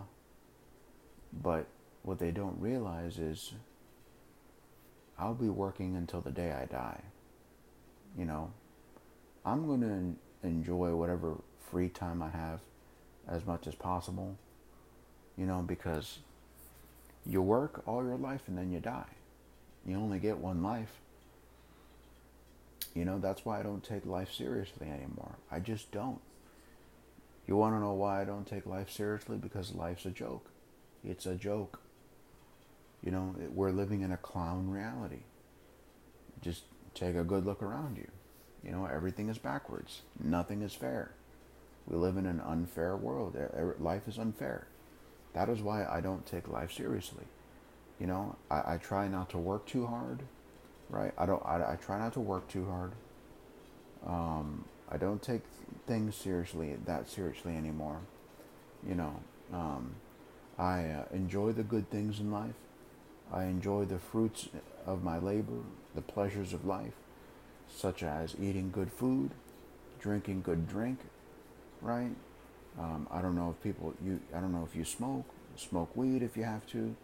But 1.31 1.67
what 2.01 2.17
they 2.17 2.31
don't 2.31 2.59
realize 2.59 3.19
is 3.19 3.53
I'll 5.19 5.35
be 5.35 5.49
working 5.49 5.95
until 5.95 6.21
the 6.21 6.31
day 6.31 6.51
I 6.51 6.65
die. 6.65 7.01
You 8.17 8.25
know, 8.25 8.51
I'm 9.45 9.67
going 9.67 9.81
to 9.81 10.47
enjoy 10.47 10.95
whatever 10.95 11.35
free 11.69 11.89
time 11.89 12.23
I 12.23 12.29
have 12.29 12.59
as 13.27 13.45
much 13.45 13.67
as 13.67 13.75
possible, 13.75 14.35
you 15.37 15.45
know, 15.45 15.61
because 15.61 16.19
you 17.25 17.41
work 17.41 17.83
all 17.85 18.03
your 18.03 18.17
life 18.17 18.41
and 18.47 18.57
then 18.57 18.71
you 18.71 18.79
die. 18.79 19.05
You 19.85 19.97
only 19.97 20.19
get 20.19 20.37
one 20.37 20.63
life. 20.63 20.91
You 22.93 23.05
know, 23.05 23.19
that's 23.19 23.43
why 23.43 23.59
I 23.59 23.63
don't 23.63 23.83
take 23.83 24.05
life 24.05 24.31
seriously 24.31 24.87
anymore. 24.87 25.35
I 25.51 25.59
just 25.59 25.91
don't. 25.91 26.19
You 27.47 27.57
want 27.57 27.75
to 27.75 27.79
know 27.79 27.93
why 27.93 28.21
I 28.21 28.25
don't 28.25 28.47
take 28.47 28.65
life 28.65 28.89
seriously? 28.89 29.37
Because 29.37 29.73
life's 29.73 30.05
a 30.05 30.11
joke. 30.11 30.49
It's 31.03 31.25
a 31.25 31.35
joke. 31.35 31.79
You 33.03 33.11
know, 33.11 33.35
we're 33.53 33.71
living 33.71 34.01
in 34.01 34.11
a 34.11 34.17
clown 34.17 34.69
reality. 34.69 35.23
Just 36.41 36.63
take 36.93 37.15
a 37.15 37.23
good 37.23 37.45
look 37.45 37.61
around 37.61 37.97
you. 37.97 38.07
You 38.63 38.71
know, 38.71 38.85
everything 38.85 39.27
is 39.27 39.37
backwards. 39.37 40.03
Nothing 40.23 40.61
is 40.61 40.73
fair. 40.73 41.11
We 41.85 41.97
live 41.97 42.15
in 42.15 42.25
an 42.25 42.39
unfair 42.39 42.95
world. 42.95 43.35
Life 43.79 44.07
is 44.07 44.17
unfair. 44.17 44.67
That 45.33 45.49
is 45.49 45.61
why 45.61 45.85
I 45.85 45.99
don't 45.99 46.25
take 46.25 46.47
life 46.47 46.71
seriously. 46.71 47.25
You 48.03 48.07
know, 48.07 48.35
I, 48.51 48.73
I 48.73 48.77
try 48.77 49.07
not 49.07 49.31
to 49.31 49.39
work 49.39 49.65
too 49.65 49.87
hard 49.87 50.19
right? 50.93 51.11
I 51.17 51.25
don't. 51.25 51.43
I, 51.45 51.73
I 51.73 51.75
try 51.75 51.99
not 51.99 52.13
to 52.13 52.19
work 52.19 52.47
too 52.47 52.65
hard. 52.65 52.91
Um, 54.05 54.65
I 54.89 54.97
don't 54.97 55.21
take 55.21 55.41
things 55.87 56.15
seriously 56.15 56.77
that 56.85 57.09
seriously 57.09 57.57
anymore. 57.57 57.99
You 58.87 58.95
know, 58.95 59.19
um, 59.51 59.95
I 60.57 60.85
uh, 60.85 61.05
enjoy 61.11 61.51
the 61.53 61.63
good 61.63 61.89
things 61.89 62.19
in 62.19 62.31
life. 62.31 62.55
I 63.31 63.45
enjoy 63.45 63.85
the 63.85 63.97
fruits 63.97 64.49
of 64.85 65.03
my 65.03 65.17
labor, 65.17 65.63
the 65.95 66.01
pleasures 66.01 66.53
of 66.53 66.65
life, 66.65 66.93
such 67.73 68.03
as 68.03 68.35
eating 68.39 68.69
good 68.71 68.91
food, 68.91 69.31
drinking 69.99 70.43
good 70.43 70.67
drink, 70.67 70.99
right? 71.81 72.11
Um, 72.77 73.07
I 73.09 73.21
don't 73.21 73.35
know 73.35 73.55
if 73.57 73.63
people 73.63 73.93
you. 74.03 74.19
I 74.35 74.39
don't 74.39 74.51
know 74.51 74.67
if 74.69 74.75
you 74.75 74.85
smoke. 74.85 75.25
Smoke 75.55 75.95
weed 75.95 76.23
if 76.23 76.37
you 76.37 76.43
have 76.43 76.65
to. 76.67 76.95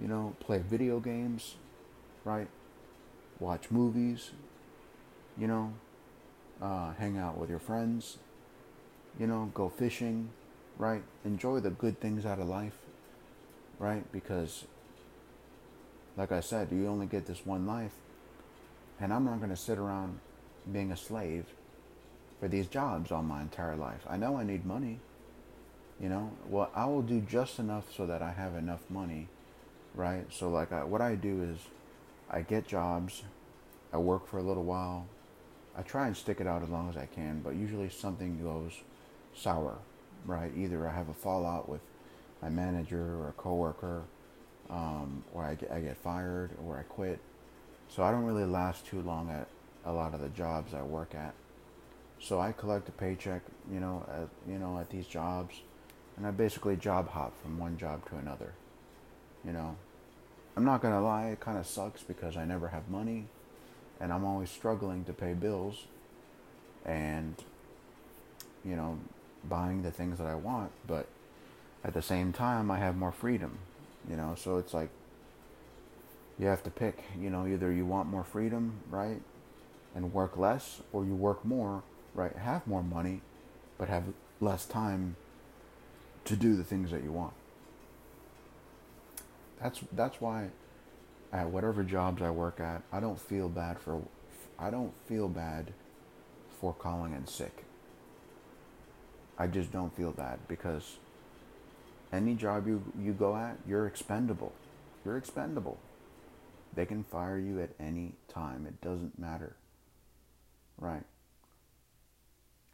You 0.00 0.08
know, 0.08 0.34
play 0.40 0.58
video 0.58 0.98
games, 1.00 1.56
right? 2.24 2.48
watch 3.40 3.70
movies, 3.70 4.30
you 5.36 5.48
know, 5.48 5.72
uh, 6.62 6.92
hang 6.92 7.16
out 7.16 7.38
with 7.38 7.48
your 7.50 7.58
friends, 7.58 8.18
you 9.18 9.26
know, 9.26 9.50
go 9.54 9.68
fishing, 9.68 10.28
right? 10.78 11.02
Enjoy 11.24 11.58
the 11.58 11.70
good 11.70 11.98
things 12.00 12.26
out 12.26 12.38
of 12.38 12.46
life, 12.46 12.76
right? 13.78 14.04
Because, 14.12 14.64
like 16.16 16.30
I 16.30 16.40
said, 16.40 16.68
you 16.70 16.86
only 16.86 17.06
get 17.06 17.26
this 17.26 17.44
one 17.44 17.66
life. 17.66 17.92
And 19.00 19.12
I'm 19.14 19.24
not 19.24 19.38
going 19.38 19.50
to 19.50 19.56
sit 19.56 19.78
around 19.78 20.20
being 20.70 20.92
a 20.92 20.96
slave 20.96 21.46
for 22.38 22.48
these 22.48 22.66
jobs 22.66 23.10
all 23.10 23.22
my 23.22 23.40
entire 23.40 23.74
life. 23.74 24.02
I 24.06 24.18
know 24.18 24.36
I 24.36 24.44
need 24.44 24.66
money, 24.66 25.00
you 25.98 26.10
know. 26.10 26.32
Well, 26.46 26.70
I 26.74 26.84
will 26.84 27.00
do 27.00 27.22
just 27.22 27.58
enough 27.58 27.94
so 27.94 28.04
that 28.06 28.20
I 28.20 28.32
have 28.32 28.54
enough 28.54 28.80
money, 28.90 29.28
right? 29.94 30.24
So, 30.32 30.48
like, 30.48 30.72
I, 30.72 30.84
what 30.84 31.00
I 31.00 31.14
do 31.14 31.42
is 31.42 31.58
I 32.30 32.42
get 32.42 32.66
jobs, 32.66 33.22
I 33.92 33.98
work 33.98 34.26
for 34.28 34.38
a 34.38 34.42
little 34.42 34.64
while. 34.64 35.06
I 35.76 35.82
try 35.82 36.06
and 36.06 36.16
stick 36.16 36.40
it 36.40 36.46
out 36.46 36.62
as 36.62 36.68
long 36.68 36.88
as 36.88 36.96
I 36.96 37.06
can, 37.06 37.40
but 37.40 37.54
usually 37.54 37.88
something 37.88 38.42
goes 38.42 38.72
sour, 39.34 39.78
right? 40.26 40.52
Either 40.56 40.88
I 40.88 40.94
have 40.94 41.08
a 41.08 41.14
fallout 41.14 41.68
with 41.68 41.80
my 42.42 42.48
manager 42.48 43.16
or 43.16 43.28
a 43.28 43.32
coworker, 43.32 44.02
um, 44.68 45.24
or 45.32 45.44
I 45.44 45.54
get, 45.54 45.70
I 45.70 45.80
get 45.80 45.96
fired 45.96 46.50
or 46.64 46.78
I 46.78 46.82
quit. 46.82 47.18
So 47.88 48.02
I 48.02 48.10
don't 48.10 48.24
really 48.24 48.44
last 48.44 48.86
too 48.86 49.00
long 49.02 49.30
at 49.30 49.48
a 49.84 49.92
lot 49.92 50.14
of 50.14 50.20
the 50.20 50.28
jobs 50.28 50.74
I 50.74 50.82
work 50.82 51.14
at. 51.14 51.34
So 52.20 52.40
I 52.40 52.52
collect 52.52 52.88
a 52.88 52.92
paycheck, 52.92 53.42
you 53.72 53.80
know, 53.80 54.04
at, 54.08 54.28
you 54.50 54.58
know, 54.58 54.78
at 54.78 54.90
these 54.90 55.06
jobs, 55.06 55.54
and 56.16 56.26
I 56.26 56.30
basically 56.30 56.76
job 56.76 57.08
hop 57.08 57.32
from 57.42 57.58
one 57.58 57.78
job 57.78 58.08
to 58.10 58.16
another. 58.16 58.52
You 59.44 59.52
know, 59.52 59.76
I'm 60.56 60.64
not 60.64 60.82
gonna 60.82 61.00
lie, 61.00 61.28
it 61.28 61.40
kind 61.40 61.58
of 61.58 61.66
sucks 61.66 62.02
because 62.02 62.36
I 62.36 62.44
never 62.44 62.68
have 62.68 62.88
money, 62.88 63.26
and 63.98 64.12
I'm 64.12 64.24
always 64.24 64.50
struggling 64.50 65.04
to 65.04 65.12
pay 65.12 65.32
bills, 65.32 65.86
and 66.84 67.34
you 68.64 68.76
know, 68.76 68.98
buying 69.48 69.82
the 69.82 69.90
things 69.90 70.18
that 70.18 70.26
I 70.26 70.34
want. 70.34 70.72
But 70.86 71.06
at 71.82 71.94
the 71.94 72.02
same 72.02 72.32
time, 72.32 72.70
I 72.70 72.78
have 72.78 72.96
more 72.96 73.12
freedom. 73.12 73.58
You 74.08 74.16
know, 74.16 74.34
so 74.36 74.58
it's 74.58 74.74
like 74.74 74.90
you 76.38 76.46
have 76.46 76.62
to 76.64 76.70
pick. 76.70 77.04
You 77.18 77.30
know, 77.30 77.46
either 77.46 77.72
you 77.72 77.86
want 77.86 78.08
more 78.08 78.24
freedom, 78.24 78.80
right, 78.90 79.22
and 79.94 80.12
work 80.12 80.36
less, 80.36 80.82
or 80.92 81.04
you 81.04 81.14
work 81.14 81.44
more, 81.44 81.82
right, 82.14 82.36
have 82.36 82.66
more 82.66 82.82
money, 82.82 83.22
but 83.78 83.88
have 83.88 84.04
less 84.40 84.66
time 84.66 85.16
to 86.24 86.36
do 86.36 86.54
the 86.54 86.64
things 86.64 86.90
that 86.90 87.02
you 87.02 87.12
want 87.12 87.32
that's 89.62 89.80
that's 89.92 90.20
why 90.20 90.50
at 91.32 91.50
whatever 91.50 91.84
jobs 91.84 92.22
I 92.22 92.30
work 92.30 92.60
at, 92.60 92.82
I 92.92 93.00
don't 93.00 93.20
feel 93.20 93.48
bad 93.48 93.78
for 93.80 94.02
I 94.58 94.70
don't 94.70 94.92
feel 95.06 95.28
bad 95.28 95.72
for 96.60 96.74
calling 96.74 97.14
in 97.14 97.26
sick. 97.26 97.64
I 99.38 99.46
just 99.46 99.72
don't 99.72 99.96
feel 99.96 100.12
bad 100.12 100.40
because 100.48 100.98
any 102.12 102.34
job 102.34 102.66
you, 102.66 102.82
you 103.00 103.12
go 103.12 103.36
at, 103.36 103.58
you're 103.66 103.86
expendable. 103.86 104.52
You're 105.04 105.16
expendable. 105.18 105.78
They 106.74 106.86
can 106.86 107.04
fire 107.04 107.38
you 107.38 107.60
at 107.60 107.70
any 107.80 108.14
time. 108.28 108.66
It 108.66 108.80
doesn't 108.80 109.18
matter. 109.18 109.56
Right. 110.78 111.04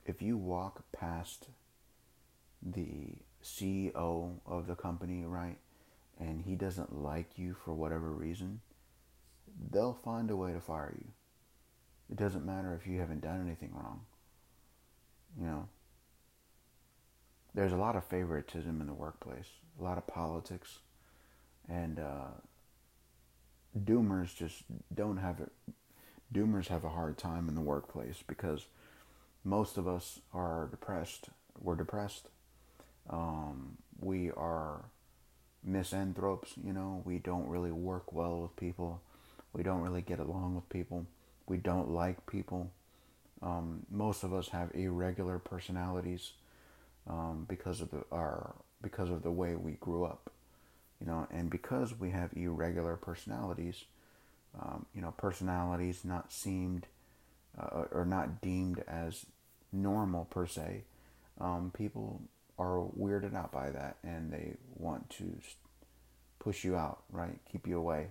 if 0.07 0.23
you 0.23 0.37
walk 0.37 0.85
past 0.93 1.49
the 2.63 3.17
CEO 3.43 4.39
of 4.47 4.67
the 4.67 4.75
company, 4.75 5.25
right, 5.25 5.59
and 6.19 6.43
he 6.43 6.55
doesn't 6.55 6.95
like 6.95 7.39
you 7.39 7.55
for 7.55 7.75
whatever 7.75 8.11
reason, 8.11 8.61
they'll 9.71 9.99
find 10.05 10.31
a 10.31 10.37
way 10.37 10.53
to 10.53 10.61
fire 10.61 10.95
you. 10.97 11.09
It 12.11 12.17
doesn't 12.17 12.47
matter 12.47 12.75
if 12.75 12.87
you 12.87 13.01
haven't 13.01 13.23
done 13.23 13.45
anything 13.45 13.73
wrong. 13.75 14.03
You 15.39 15.47
know, 15.47 15.69
there's 17.55 17.73
a 17.73 17.77
lot 17.77 17.97
of 17.97 18.05
favoritism 18.05 18.81
in 18.81 18.87
the 18.87 18.95
workplace, 18.95 19.49
a 19.79 19.83
lot 19.83 19.99
of 19.99 20.07
politics, 20.07 20.79
and 21.69 21.99
uh, 21.99 22.29
doomers 23.79 24.35
just 24.35 24.63
don't 24.95 25.17
have 25.19 25.41
it. 25.41 25.53
Doomers 26.35 26.69
have 26.69 26.85
a 26.85 26.91
hard 26.91 27.19
time 27.19 27.49
in 27.49 27.55
the 27.55 27.61
workplace 27.61 28.23
because 28.27 28.67
most 29.45 29.79
of 29.79 29.87
us 29.87 30.21
are 30.33 30.69
depressed. 30.71 31.29
We're 31.61 31.77
depressed. 31.77 32.29
Um, 33.09 33.79
we 34.01 34.31
are 34.33 34.85
misanthropes, 35.65 36.53
you 36.65 36.73
know. 36.73 37.03
We 37.05 37.19
don't 37.19 37.49
really 37.49 37.73
work 37.73 38.13
well 38.13 38.41
with 38.43 38.57
people. 38.57 39.01
We 39.53 39.63
don't 39.63 39.83
really 39.83 40.03
get 40.03 40.19
along 40.19 40.55
with 40.55 40.69
people. 40.69 41.07
We 41.47 41.57
don't 41.57 41.91
like 41.91 42.27
people. 42.27 42.71
Um, 43.43 43.87
most 43.91 44.23
of 44.23 44.33
us 44.33 44.49
have 44.49 44.75
irregular 44.75 45.39
personalities 45.39 46.33
um, 47.09 47.47
because 47.49 47.81
of 47.81 47.91
the 47.91 48.05
our 48.11 48.55
because 48.83 49.11
of 49.11 49.23
the 49.23 49.31
way 49.31 49.57
we 49.57 49.73
grew 49.73 50.05
up, 50.05 50.31
you 51.01 51.07
know, 51.07 51.27
and 51.31 51.51
because 51.51 51.99
we 51.99 52.11
have 52.11 52.31
irregular 52.37 52.97
personalities, 52.97 53.85
um, 54.61 54.87
you 54.95 55.01
know, 55.01 55.13
personalities 55.17 56.05
not 56.05 56.33
seemed 56.33 56.87
uh, 57.59 57.85
or 57.91 58.05
not 58.05 58.41
deemed 58.41 58.83
as 58.87 59.27
normal 59.73 60.25
per 60.27 60.47
se. 60.47 60.85
Um, 61.41 61.71
people 61.75 62.23
are 62.59 62.87
weirded 62.99 63.35
out 63.35 63.53
by 63.53 63.71
that, 63.71 63.97
and 64.03 64.33
they 64.33 64.55
want 64.77 65.11
to 65.11 65.39
push 66.39 66.65
you 66.65 66.77
out, 66.77 67.03
right? 67.11 67.39
Keep 67.51 67.67
you 67.67 67.79
away, 67.79 68.09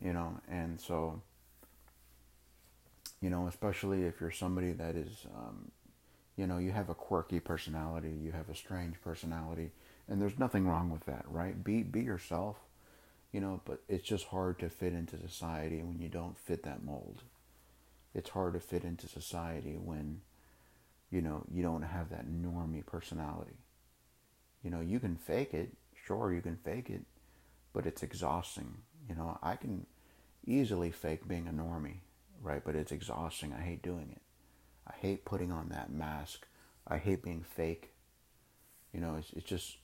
you 0.00 0.12
know, 0.12 0.40
and 0.48 0.80
so 0.80 1.20
you 3.24 3.30
know, 3.30 3.46
especially 3.46 4.02
if 4.02 4.20
you're 4.20 4.30
somebody 4.30 4.72
that 4.72 4.96
is, 4.96 5.26
um, 5.34 5.70
you 6.36 6.46
know, 6.46 6.58
you 6.58 6.72
have 6.72 6.90
a 6.90 6.94
quirky 6.94 7.40
personality, 7.40 8.12
you 8.22 8.32
have 8.32 8.50
a 8.50 8.54
strange 8.54 9.00
personality, 9.02 9.70
and 10.08 10.20
there's 10.20 10.38
nothing 10.38 10.66
wrong 10.68 10.90
with 10.90 11.06
that, 11.06 11.24
right? 11.30 11.64
Be 11.64 11.82
be 11.82 12.02
yourself, 12.02 12.56
you 13.32 13.40
know, 13.40 13.62
but 13.64 13.80
it's 13.88 14.06
just 14.06 14.26
hard 14.26 14.58
to 14.58 14.68
fit 14.68 14.92
into 14.92 15.16
society 15.16 15.82
when 15.82 16.00
you 16.00 16.10
don't 16.10 16.36
fit 16.36 16.64
that 16.64 16.84
mold. 16.84 17.22
It's 18.14 18.28
hard 18.28 18.52
to 18.52 18.60
fit 18.60 18.84
into 18.84 19.08
society 19.08 19.78
when, 19.82 20.20
you 21.14 21.22
know, 21.22 21.44
you 21.52 21.62
don't 21.62 21.82
have 21.82 22.10
that 22.10 22.26
normie 22.26 22.84
personality. 22.84 23.56
You 24.62 24.70
know, 24.70 24.80
you 24.80 24.98
can 25.00 25.16
fake 25.16 25.54
it, 25.54 25.70
sure, 26.06 26.32
you 26.32 26.40
can 26.42 26.56
fake 26.56 26.90
it, 26.90 27.02
but 27.72 27.86
it's 27.86 28.02
exhausting. 28.02 28.78
You 29.08 29.14
know, 29.14 29.38
I 29.42 29.56
can 29.56 29.86
easily 30.46 30.90
fake 30.90 31.28
being 31.28 31.46
a 31.48 31.52
normie 31.52 32.00
right? 32.44 32.62
But 32.64 32.76
it's 32.76 32.92
exhausting. 32.92 33.52
I 33.52 33.62
hate 33.62 33.82
doing 33.82 34.10
it. 34.12 34.20
I 34.86 34.94
hate 35.00 35.24
putting 35.24 35.50
on 35.50 35.70
that 35.70 35.90
mask. 35.90 36.46
I 36.86 36.98
hate 36.98 37.22
being 37.22 37.42
fake. 37.42 37.90
You 38.92 39.00
know, 39.00 39.16
it's, 39.16 39.32
it's 39.32 39.48
just 39.48 39.78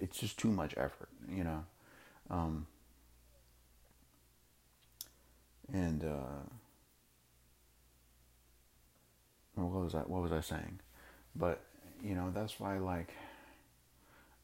it's 0.00 0.18
just 0.18 0.38
too 0.38 0.50
much 0.50 0.74
effort, 0.76 1.08
you 1.28 1.44
know. 1.44 1.64
Um, 2.28 2.66
and 5.72 6.04
uh, 6.04 6.44
what 9.64 9.84
was 9.84 9.92
that? 9.92 10.08
What 10.08 10.22
was 10.22 10.32
I 10.32 10.40
saying? 10.40 10.80
But 11.34 11.60
you 12.02 12.14
know, 12.14 12.30
that's 12.34 12.60
why, 12.60 12.78
like, 12.78 13.12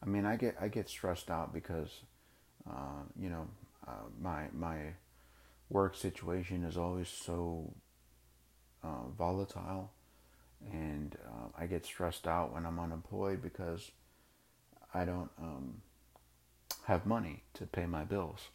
I 0.03 0.07
mean, 0.07 0.25
I 0.25 0.37
get 0.37 0.57
I 0.61 0.68
get 0.68 0.88
stressed 0.88 1.31
out 1.31 1.53
because, 1.53 1.90
uh, 2.68 3.05
you 3.18 3.29
know, 3.29 3.46
uh, 3.87 4.09
my 4.20 4.44
my 4.53 4.94
work 5.68 5.96
situation 5.96 6.64
is 6.64 6.77
always 6.77 7.09
so 7.09 7.72
uh, 8.83 9.09
volatile, 9.16 9.90
and 10.70 11.16
uh, 11.27 11.48
I 11.59 11.66
get 11.66 11.85
stressed 11.85 12.27
out 12.27 12.53
when 12.53 12.66
I'm 12.66 12.79
unemployed 12.79 13.42
because 13.42 13.90
I 14.94 15.05
don't 15.05 15.31
um, 15.38 15.83
have 16.85 17.07
money 17.07 17.42
to 17.55 17.66
pay 17.66 17.87
my 17.87 18.05
bills. 18.05 18.48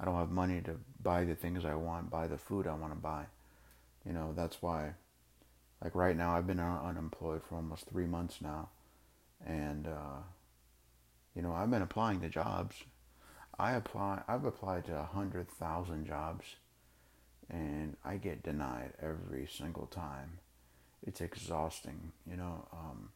I 0.00 0.04
don't 0.04 0.14
have 0.14 0.30
money 0.30 0.60
to 0.62 0.76
buy 1.02 1.24
the 1.24 1.34
things 1.34 1.64
I 1.64 1.74
want, 1.74 2.10
buy 2.10 2.28
the 2.28 2.38
food 2.38 2.66
I 2.66 2.74
want 2.74 2.92
to 2.92 2.98
buy. 2.98 3.24
You 4.06 4.12
know, 4.12 4.32
that's 4.34 4.62
why, 4.62 4.92
like 5.82 5.94
right 5.94 6.16
now, 6.16 6.34
I've 6.34 6.46
been 6.46 6.60
unemployed 6.60 7.42
for 7.48 7.56
almost 7.56 7.88
three 7.88 8.06
months 8.06 8.40
now. 8.40 8.70
And, 9.46 9.86
uh, 9.86 10.22
you 11.34 11.42
know, 11.42 11.52
I've 11.52 11.70
been 11.70 11.82
applying 11.82 12.20
to 12.20 12.28
jobs 12.28 12.82
I 13.58 13.72
apply. 13.72 14.22
I've 14.28 14.44
applied 14.44 14.84
to 14.86 14.96
a 14.96 15.04
hundred 15.04 15.48
thousand 15.50 16.06
jobs, 16.06 16.44
and 17.50 17.96
I 18.04 18.16
get 18.16 18.42
denied 18.42 18.92
every 19.02 19.48
single 19.50 19.86
time. 19.86 20.38
It's 21.04 21.20
exhausting, 21.20 22.12
you 22.24 22.36
know. 22.36 22.68
Um, 22.72 23.08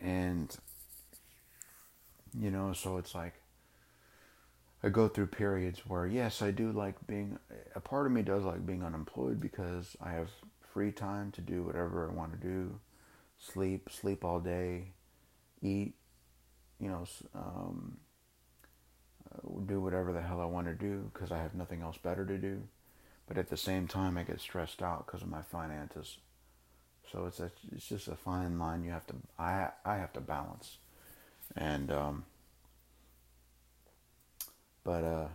and 0.00 0.54
you 2.38 2.50
know, 2.50 2.74
so 2.74 2.98
it's 2.98 3.14
like 3.14 3.34
I 4.82 4.90
go 4.90 5.08
through 5.08 5.28
periods 5.28 5.86
where 5.86 6.06
yes, 6.06 6.42
I 6.42 6.50
do 6.50 6.70
like 6.70 7.06
being. 7.06 7.38
A 7.74 7.80
part 7.80 8.04
of 8.06 8.12
me 8.12 8.20
does 8.20 8.44
like 8.44 8.66
being 8.66 8.84
unemployed 8.84 9.40
because 9.40 9.96
I 9.98 10.12
have 10.12 10.28
free 10.72 10.92
time 10.92 11.30
to 11.32 11.40
do 11.40 11.62
whatever 11.62 12.08
I 12.08 12.14
want 12.14 12.32
to 12.32 12.38
do, 12.38 12.78
sleep, 13.38 13.90
sleep 13.90 14.24
all 14.24 14.40
day, 14.40 14.92
eat, 15.62 15.94
you 16.80 16.88
know. 16.88 17.06
Um, 17.34 17.98
do 19.66 19.80
whatever 19.80 20.12
the 20.12 20.20
hell 20.20 20.40
I 20.40 20.44
want 20.44 20.66
to 20.66 20.74
do 20.74 21.10
because 21.12 21.32
I 21.32 21.38
have 21.38 21.54
nothing 21.54 21.82
else 21.82 21.96
better 21.96 22.24
to 22.26 22.38
do. 22.38 22.62
But 23.26 23.38
at 23.38 23.48
the 23.48 23.56
same 23.56 23.86
time, 23.86 24.18
I 24.18 24.24
get 24.24 24.40
stressed 24.40 24.82
out 24.82 25.06
because 25.06 25.22
of 25.22 25.28
my 25.28 25.42
finances. 25.42 26.18
So 27.10 27.26
it's 27.26 27.40
a, 27.40 27.50
it's 27.74 27.88
just 27.88 28.08
a 28.08 28.16
fine 28.16 28.58
line 28.58 28.84
you 28.84 28.90
have 28.90 29.06
to 29.08 29.14
I 29.38 29.68
I 29.84 29.96
have 29.96 30.12
to 30.14 30.20
balance, 30.20 30.78
and 31.56 31.90
um, 31.90 32.24
but 34.84 35.04
uh, 35.04 35.28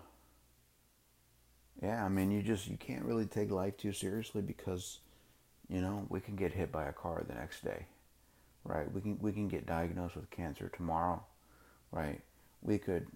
yeah, 1.81 2.03
I 2.03 2.09
mean 2.09 2.31
you 2.31 2.41
just 2.41 2.67
you 2.67 2.77
can't 2.77 3.05
really 3.05 3.25
take 3.25 3.51
life 3.51 3.77
too 3.77 3.93
seriously 3.93 4.41
because 4.41 4.99
you 5.69 5.81
know 5.81 6.05
we 6.09 6.19
can 6.19 6.35
get 6.35 6.53
hit 6.53 6.71
by 6.71 6.85
a 6.85 6.93
car 6.93 7.23
the 7.27 7.35
next 7.35 7.63
day, 7.63 7.85
right? 8.63 8.91
We 8.91 9.01
can 9.01 9.17
we 9.21 9.31
can 9.31 9.47
get 9.47 9.65
diagnosed 9.65 10.15
with 10.15 10.29
cancer 10.29 10.69
tomorrow, 10.75 11.23
right? 11.91 12.21
We 12.61 12.77
could 12.77 13.07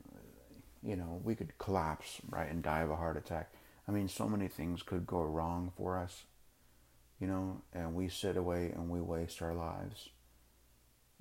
you 0.84 0.96
know, 0.96 1.22
we 1.24 1.36
could 1.36 1.58
collapse, 1.58 2.18
right, 2.30 2.50
and 2.50 2.64
die 2.64 2.82
of 2.82 2.90
a 2.90 2.96
heart 2.96 3.18
attack. 3.18 3.52
I 3.88 3.92
mean, 3.92 4.08
so 4.08 4.28
many 4.28 4.48
things 4.48 4.82
could 4.82 5.06
go 5.06 5.22
wrong 5.22 5.72
for 5.78 5.98
us, 5.98 6.24
you 7.20 7.28
know, 7.28 7.62
and 7.74 7.94
we 7.94 8.10
sit 8.10 8.38
away 8.38 8.72
and 8.74 8.90
we 8.90 9.00
waste 9.00 9.42
our 9.42 9.54
lives 9.54 10.10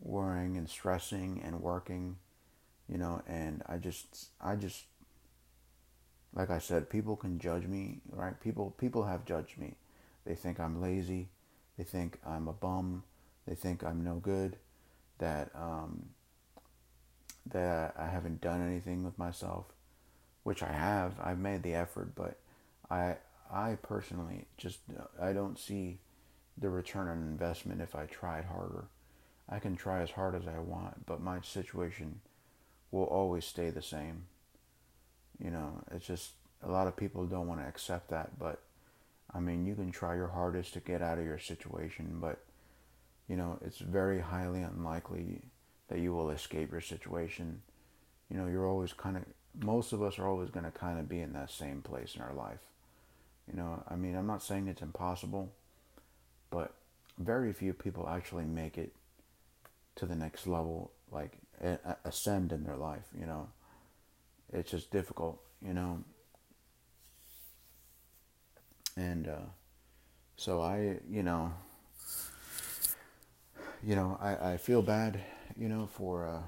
worrying 0.03 0.57
and 0.57 0.67
stressing 0.67 1.43
and 1.45 1.61
working, 1.61 2.17
you 2.89 2.97
know, 2.97 3.21
and 3.27 3.63
I 3.67 3.77
just, 3.77 4.31
I 4.41 4.57
just, 4.57 4.85
like 6.33 6.49
I 6.49 6.59
said, 6.59 6.89
people 6.89 7.17
can 7.17 7.39
judge 7.39 7.67
me, 7.67 8.01
right? 8.11 8.41
People, 8.41 8.75
people 8.79 9.05
have 9.05 9.27
judged 9.27 9.59
me. 9.59 9.75
They 10.25 10.35
think 10.35 10.61
I'm 10.61 10.81
lazy. 10.81 11.29
They 11.77 11.85
think 11.85 12.19
I'm 12.27 12.49
a 12.49 12.53
bum. 12.53 13.05
They 13.47 13.55
think 13.55 13.85
I'm 13.85 14.05
no 14.05 14.17
good. 14.17 14.57
That, 15.19 15.51
um, 15.55 16.11
that 17.47 17.95
I 17.99 18.07
haven't 18.07 18.41
done 18.41 18.67
anything 18.67 19.05
with 19.05 19.19
myself, 19.19 19.67
which 20.43 20.63
I 20.63 20.73
have. 20.73 21.15
I've 21.23 21.39
made 21.39 21.63
the 21.63 21.75
effort, 21.75 22.15
but 22.15 22.39
I 22.91 23.17
I 23.53 23.77
personally 23.83 24.47
just 24.57 24.79
I 25.21 25.33
don't 25.33 25.59
see 25.59 25.99
the 26.57 26.69
return 26.69 27.09
on 27.09 27.19
investment 27.19 27.81
if 27.81 27.95
I 27.95 28.07
tried 28.07 28.45
harder. 28.45 28.85
I 29.49 29.59
can 29.59 29.77
try 29.77 30.03
as 30.03 30.13
hard 30.13 30.35
as 30.35 30.47
I 30.47 30.59
want, 30.59 31.07
but 31.07 31.21
my 31.21 31.41
situation 31.43 32.21
will 32.91 33.05
always 33.05 33.45
stay 33.45 33.71
the 33.71 33.83
same. 33.83 34.25
You 35.43 35.51
know, 35.51 35.83
it's 35.91 36.07
just 36.07 36.33
a 36.63 36.71
lot 36.71 36.87
of 36.87 36.97
people 36.97 37.27
don't 37.27 37.49
want 37.49 37.61
to 37.61 37.67
accept 37.67 38.11
that, 38.11 38.39
but 38.39 38.61
I 39.35 39.41
mean, 39.41 39.65
you 39.65 39.75
can 39.75 39.93
try 39.93 40.15
your 40.17 40.29
hardest 40.29 40.73
to 40.75 40.81
get 40.81 41.03
out 41.03 41.19
of 41.19 41.25
your 41.25 41.39
situation, 41.39 42.19
but 42.21 42.41
you 43.29 43.37
know, 43.37 43.59
it's 43.65 43.79
very 43.79 44.21
highly 44.21 44.63
unlikely 44.63 45.43
that 45.89 46.01
you 46.01 46.13
will 46.13 46.31
escape 46.31 46.73
your 46.73 46.81
situation. 46.81 47.63
You 48.29 48.39
know, 48.39 48.47
you're 48.47 48.67
always 48.67 48.93
kind 48.93 49.17
of, 49.17 49.25
most 49.65 49.93
of 49.93 50.03
us 50.03 50.19
are 50.19 50.27
always 50.27 50.51
going 50.51 50.65
to 50.65 50.73
kind 50.73 50.99
of 50.99 51.09
be 51.09 51.21
in 51.21 51.33
that 51.35 51.51
same 51.51 51.81
place 51.81 52.17
in 52.17 52.23
our 52.23 52.35
life. 52.35 52.61
You 53.49 53.57
know, 53.57 53.83
I 53.89 53.97
mean, 53.97 54.17
I'm 54.17 54.27
not 54.27 54.43
saying 54.43 54.67
it's 54.69 54.83
impossible, 54.83 55.53
but 56.51 56.75
very 57.19 57.53
few 57.53 57.73
people 57.73 58.09
actually 58.09 58.45
make 58.45 58.79
it 58.79 58.93
to 59.97 60.07
the 60.07 60.15
next 60.17 60.47
level, 60.47 60.91
like 61.13 61.39
ascend 62.05 62.53
in 62.53 62.65
their 62.65 62.77
life, 62.77 63.07
you 63.19 63.27
know. 63.27 63.49
It's 64.53 64.71
just 64.71 64.91
difficult, 64.91 65.41
you 65.65 65.75
know. 65.75 66.03
And 69.01 69.29
uh, 69.29 69.47
So 70.37 70.61
I, 70.61 70.99
you 71.11 71.23
know, 71.23 71.55
you 73.83 73.97
know, 73.97 74.19
I, 74.21 74.53
I 74.53 74.57
feel 74.59 74.83
bad, 74.83 75.21
you 75.57 75.69
know, 75.69 75.89
for, 75.95 76.27
uh, 76.27 76.43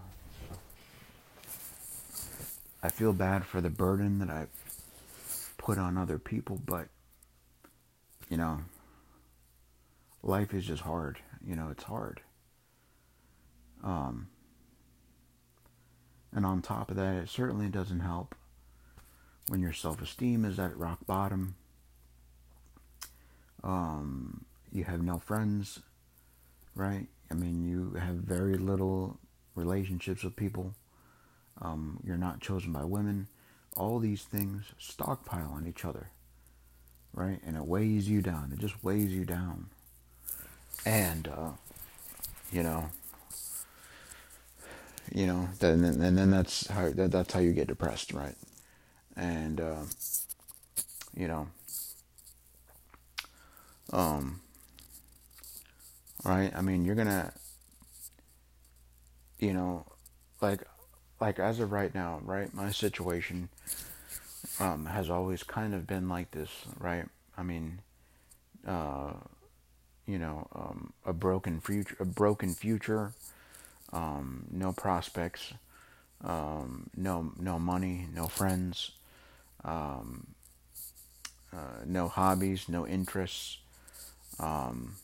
I 2.82 2.90
feel 2.90 3.14
bad 3.14 3.46
for 3.46 3.62
the 3.62 3.70
burden 3.70 4.18
that 4.18 4.28
I 4.28 4.48
put 5.56 5.78
on 5.78 5.96
other 5.96 6.18
people, 6.18 6.60
but, 6.66 6.88
you 8.28 8.36
know, 8.36 8.60
life 10.22 10.52
is 10.52 10.66
just 10.66 10.82
hard. 10.82 11.18
You 11.46 11.56
know, 11.56 11.68
it's 11.70 11.84
hard. 11.84 12.20
Um, 13.82 14.28
and 16.34 16.44
on 16.44 16.60
top 16.60 16.90
of 16.90 16.96
that, 16.96 17.14
it 17.16 17.28
certainly 17.30 17.68
doesn't 17.68 18.00
help 18.00 18.34
when 19.48 19.60
your 19.60 19.72
self 19.72 20.02
esteem 20.02 20.44
is 20.44 20.58
at 20.58 20.76
rock 20.76 21.06
bottom. 21.06 21.54
Um, 23.64 24.44
you 24.72 24.84
have 24.84 25.02
no 25.02 25.18
friends, 25.18 25.80
right? 26.74 27.06
I 27.30 27.34
mean, 27.34 27.62
you 27.68 27.98
have 27.98 28.16
very 28.16 28.56
little 28.56 29.18
relationships 29.54 30.24
with 30.24 30.36
people. 30.36 30.74
Um, 31.60 32.00
you're 32.04 32.16
not 32.16 32.40
chosen 32.40 32.72
by 32.72 32.84
women. 32.84 33.28
All 33.76 33.98
these 33.98 34.22
things 34.22 34.64
stockpile 34.78 35.52
on 35.54 35.66
each 35.66 35.84
other, 35.84 36.08
right? 37.14 37.40
And 37.46 37.56
it 37.56 37.64
weighs 37.64 38.08
you 38.08 38.20
down. 38.20 38.50
It 38.52 38.58
just 38.58 38.82
weighs 38.84 39.10
you 39.12 39.24
down. 39.24 39.66
And, 40.84 41.28
uh, 41.28 41.50
you 42.50 42.62
know, 42.62 42.90
you 45.14 45.26
know, 45.26 45.48
then 45.58 45.84
and 45.84 46.18
then 46.18 46.30
that's 46.30 46.66
how 46.68 46.90
that, 46.90 47.10
that's 47.10 47.32
how 47.32 47.40
you 47.40 47.52
get 47.52 47.68
depressed, 47.68 48.12
right? 48.12 48.34
And 49.16 49.60
uh, 49.60 49.82
you 51.16 51.28
know, 51.28 51.48
um, 53.92 54.40
right? 56.24 56.52
I 56.54 56.60
mean, 56.62 56.84
you're 56.84 56.94
gonna, 56.94 57.32
you 59.38 59.52
know, 59.52 59.84
like 60.40 60.62
like 61.20 61.38
as 61.38 61.60
of 61.60 61.72
right 61.72 61.94
now, 61.94 62.20
right? 62.24 62.52
My 62.54 62.70
situation 62.70 63.48
um, 64.60 64.86
has 64.86 65.10
always 65.10 65.42
kind 65.42 65.74
of 65.74 65.86
been 65.86 66.08
like 66.08 66.30
this, 66.30 66.50
right? 66.78 67.06
I 67.36 67.42
mean, 67.42 67.80
uh, 68.66 69.12
you 70.06 70.18
know, 70.18 70.48
um, 70.54 70.92
a 71.06 71.12
broken 71.12 71.60
future, 71.60 71.96
a 72.00 72.04
broken 72.04 72.54
future 72.54 73.12
um, 73.92 74.46
no 74.50 74.72
prospects, 74.72 75.54
um, 76.24 76.90
no 76.96 77.32
no 77.38 77.58
money, 77.58 78.08
no 78.14 78.26
friends, 78.28 78.92
um, 79.64 80.28
uh, 81.52 81.84
no 81.86 82.08
hobbies, 82.08 82.68
no 82.68 82.86
interests. 82.86 83.58
Um, 84.38 84.96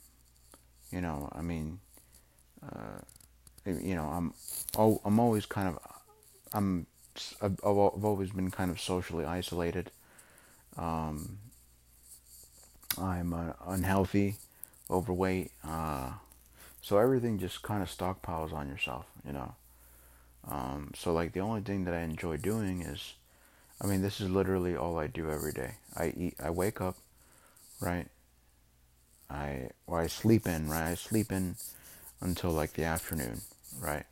you 0.91 1.01
know, 1.01 1.29
I 1.33 1.43
mean, 1.43 1.81
uh, 2.63 3.01
you 3.67 3.95
know, 3.95 4.05
I'm 4.05 4.35
oh, 4.77 5.01
I'm 5.05 5.19
always 5.21 5.47
kind 5.47 5.69
of 5.69 5.79
I'm 6.53 6.87
I've, 7.43 7.61
always 7.63 8.31
been 8.31 8.51
kind 8.51 8.71
of 8.71 8.81
socially 8.81 9.25
isolated. 9.25 9.91
Um, 10.77 11.39
I'm 12.97 13.35
uh, 13.35 13.53
unhealthy, 13.67 14.37
overweight. 14.91 15.53
Uh, 15.67 16.13
so 16.81 16.99
everything 16.99 17.39
just 17.39 17.63
kind 17.63 17.83
of 17.83 17.89
stockpiles 17.89 18.53
on 18.53 18.69
yourself, 18.69 19.07
you 19.27 19.33
know. 19.33 19.55
Um, 20.49 20.93
so 20.95 21.13
like 21.13 21.33
the 21.33 21.41
only 21.41 21.61
thing 21.61 21.85
that 21.85 21.95
I 21.95 22.01
enjoy 22.01 22.37
doing 22.39 22.83
is, 22.83 23.15
I 23.81 23.87
mean, 23.87 24.03
this 24.03 24.21
is 24.21 24.31
literally 24.31 24.77
all 24.77 24.99
I 24.99 25.07
do 25.07 25.31
every 25.31 25.53
day. 25.53 25.75
I 25.97 26.15
eat, 26.17 26.35
I 26.43 26.51
wake 26.51 26.81
up, 26.81 26.97
right? 27.81 28.09
I 29.31 29.71
or 29.87 30.01
I 30.01 30.07
sleep 30.07 30.47
in, 30.47 30.69
right? 30.69 30.91
I 30.91 30.95
sleep 30.95 31.33
in 31.33 31.57
until 32.21 32.51
like 32.51 32.73
the 32.73 32.85
afternoon, 32.85 33.41
right? 33.81 34.05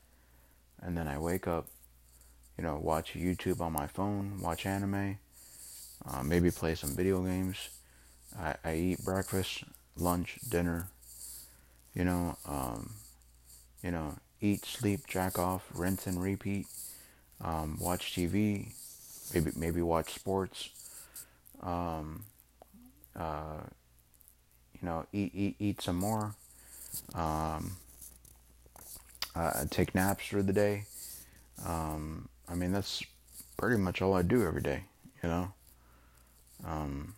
And 0.80 0.96
then 0.96 1.08
I 1.08 1.18
wake 1.18 1.48
up, 1.48 1.66
you 2.56 2.64
know, 2.64 2.76
watch 2.76 3.14
YouTube 3.14 3.60
on 3.60 3.72
my 3.72 3.86
phone, 3.86 4.40
watch 4.40 4.66
anime, 4.66 5.18
uh, 6.06 6.22
maybe 6.22 6.50
play 6.50 6.74
some 6.74 6.94
video 6.94 7.22
games. 7.22 7.70
I, 8.38 8.54
I 8.64 8.74
eat 8.74 9.04
breakfast, 9.04 9.64
lunch, 9.96 10.38
dinner, 10.48 10.88
you 11.94 12.04
know, 12.04 12.36
um, 12.46 12.90
you 13.82 13.90
know, 13.90 14.16
eat, 14.40 14.64
sleep, 14.64 15.06
jack 15.06 15.38
off, 15.38 15.64
rinse 15.74 16.06
and 16.06 16.22
repeat, 16.22 16.66
um, 17.40 17.78
watch 17.80 18.14
TV, 18.14 18.68
maybe 19.32 19.50
maybe 19.56 19.82
watch 19.82 20.14
sports, 20.14 20.70
um, 21.62 22.24
uh, 23.14 23.60
know, 24.86 25.06
eat 25.12 25.32
eat 25.34 25.56
eat 25.58 25.82
some 25.82 25.96
more, 25.96 26.34
um, 27.14 27.76
uh, 29.34 29.64
take 29.70 29.94
naps 29.94 30.26
through 30.26 30.44
the 30.44 30.52
day. 30.54 30.84
Um, 31.66 32.28
I 32.48 32.54
mean, 32.54 32.72
that's 32.72 33.04
pretty 33.56 33.76
much 33.76 34.00
all 34.00 34.14
I 34.14 34.22
do 34.22 34.46
every 34.46 34.62
day, 34.62 34.84
you 35.22 35.28
know. 35.28 35.52
Um, 36.64 37.14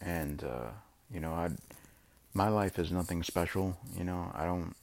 and 0.00 0.44
uh, 0.44 0.70
you 1.12 1.20
know, 1.20 1.32
I'd 1.32 1.56
my 2.34 2.48
life 2.48 2.78
is 2.78 2.90
nothing 2.90 3.22
special. 3.22 3.76
You 3.96 4.04
know, 4.04 4.30
I 4.34 4.44
don't, 4.44 4.74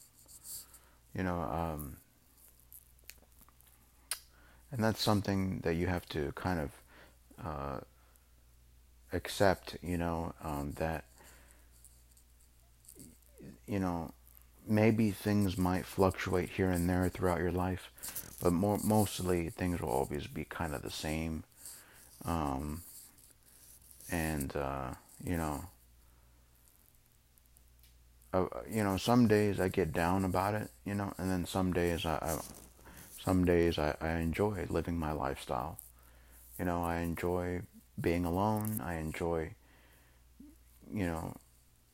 you 1.14 1.22
know, 1.22 1.40
um, 1.40 1.96
and 4.72 4.82
that's 4.82 5.02
something 5.02 5.60
that 5.60 5.74
you 5.74 5.86
have 5.88 6.06
to 6.10 6.32
kind 6.34 6.60
of 6.60 6.70
uh, 7.44 7.80
accept. 9.12 9.76
You 9.82 9.98
know, 9.98 10.34
um, 10.42 10.74
that 10.78 11.04
you 13.70 13.78
know 13.78 14.12
maybe 14.66 15.10
things 15.10 15.56
might 15.56 15.86
fluctuate 15.86 16.50
here 16.50 16.70
and 16.70 16.88
there 16.88 17.08
throughout 17.08 17.40
your 17.40 17.52
life, 17.52 17.90
but 18.42 18.52
more 18.52 18.78
mostly 18.84 19.50
things 19.50 19.80
will 19.80 19.88
always 19.88 20.26
be 20.26 20.44
kind 20.44 20.74
of 20.74 20.82
the 20.82 20.90
same. 20.90 21.44
Um, 22.24 22.82
and 24.10 24.54
uh, 24.54 24.90
you 25.24 25.36
know 25.36 25.64
uh, 28.32 28.46
you 28.70 28.84
know, 28.84 28.96
some 28.96 29.26
days 29.26 29.58
I 29.58 29.68
get 29.68 29.92
down 29.92 30.24
about 30.24 30.54
it, 30.54 30.70
you 30.84 30.94
know, 30.94 31.12
and 31.18 31.30
then 31.30 31.46
some 31.46 31.72
days 31.72 32.06
I, 32.06 32.14
I 32.14 32.38
some 33.20 33.44
days 33.44 33.78
I, 33.78 33.96
I 34.00 34.12
enjoy 34.14 34.66
living 34.68 34.98
my 34.98 35.12
lifestyle. 35.12 35.78
You 36.58 36.64
know, 36.64 36.82
I 36.82 36.98
enjoy 36.98 37.62
being 38.00 38.24
alone. 38.24 38.80
I 38.84 38.94
enjoy, 38.94 39.54
you 40.92 41.06
know, 41.06 41.36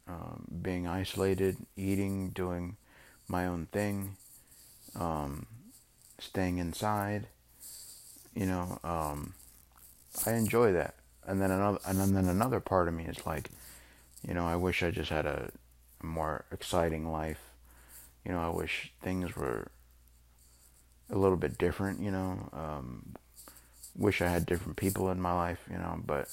um, 0.08 0.44
being 0.62 0.86
isolated, 0.86 1.56
eating, 1.76 2.30
doing 2.30 2.76
my 3.28 3.46
own 3.46 3.66
thing, 3.66 4.16
um, 4.94 5.46
staying 6.18 6.58
inside. 6.58 7.26
You 8.34 8.46
know, 8.46 8.78
um, 8.84 9.34
I 10.26 10.32
enjoy 10.32 10.72
that. 10.72 10.94
And 11.26 11.40
then 11.40 11.50
another, 11.50 11.78
and 11.86 11.98
then 11.98 12.26
another 12.26 12.60
part 12.60 12.88
of 12.88 12.94
me 12.94 13.04
is 13.04 13.26
like, 13.26 13.50
you 14.26 14.34
know, 14.34 14.46
I 14.46 14.56
wish 14.56 14.82
I 14.82 14.90
just 14.90 15.10
had 15.10 15.26
a 15.26 15.50
more 16.02 16.44
exciting 16.52 17.10
life. 17.10 17.40
You 18.24 18.32
know, 18.32 18.40
I 18.40 18.48
wish 18.48 18.92
things 19.02 19.36
were 19.36 19.68
a 21.10 21.16
little 21.16 21.36
bit 21.36 21.58
different, 21.58 22.00
you 22.00 22.10
know. 22.10 22.48
Um, 22.52 23.14
wish 23.96 24.20
I 24.20 24.28
had 24.28 24.46
different 24.46 24.76
people 24.76 25.10
in 25.10 25.20
my 25.20 25.32
life, 25.32 25.64
you 25.70 25.78
know, 25.78 25.98
but 26.04 26.28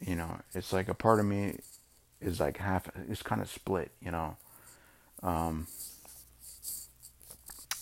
you 0.00 0.16
know, 0.16 0.38
it's 0.54 0.72
like 0.72 0.88
a 0.88 0.94
part 0.94 1.20
of 1.20 1.26
me 1.26 1.58
is 2.20 2.40
like 2.40 2.58
half 2.58 2.88
it's 3.08 3.22
kind 3.22 3.40
of 3.40 3.50
split, 3.50 3.90
you 4.00 4.10
know. 4.10 4.36
Um, 5.22 5.66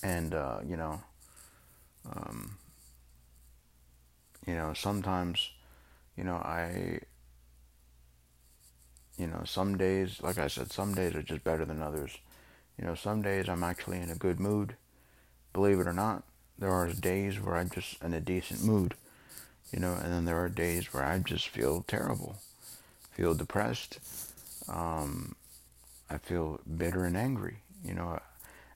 and 0.03 0.35
uh, 0.35 0.59
you 0.67 0.77
know, 0.77 1.01
um, 2.11 2.57
you 4.47 4.55
know, 4.55 4.73
sometimes, 4.73 5.51
you 6.17 6.25
know, 6.25 6.37
I 6.37 7.01
you 9.19 9.27
know, 9.27 9.43
some 9.45 9.77
days, 9.77 10.21
like 10.23 10.39
I 10.39 10.47
said, 10.47 10.71
some 10.71 10.95
days 10.95 11.15
are 11.15 11.23
just 11.23 11.43
better 11.43 11.65
than 11.65 11.83
others. 11.83 12.19
You 12.79 12.87
know, 12.87 12.95
some 12.95 13.21
days 13.21 13.49
I'm 13.49 13.65
actually 13.65 13.99
in 13.99 14.11
a 14.11 14.15
good 14.15 14.39
mood. 14.39 14.77
Believe 15.53 15.81
it 15.81 15.89
or 15.89 15.93
not, 15.93 16.23
there 16.59 16.71
are 16.71 16.89
days 16.93 17.41
where 17.41 17.57
I'm 17.57 17.71
just 17.71 18.01
in 18.03 18.15
a 18.15 18.21
decent 18.21 18.63
mood. 18.65 18.95
You 19.73 19.81
know, 19.81 19.95
and 19.95 20.13
then 20.13 20.25
there 20.25 20.39
are 20.39 20.49
days 20.49 20.95
where 20.95 21.05
I 21.05 21.19
just 21.19 21.49
feel 21.49 21.85
terrible, 21.87 22.37
feel 23.11 23.35
depressed. 23.35 23.99
Um, 24.69 25.35
I 26.11 26.19
feel 26.19 26.61
bitter 26.77 27.05
and 27.05 27.17
angry, 27.17 27.59
you 27.85 27.95
know, 27.95 28.19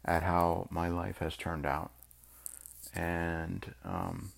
at 0.05 0.23
how 0.23 0.69
my 0.71 0.89
life 0.89 1.19
has 1.19 1.37
turned 1.37 1.67
out. 1.67 1.91
And, 2.95 3.75
um, 3.85 4.33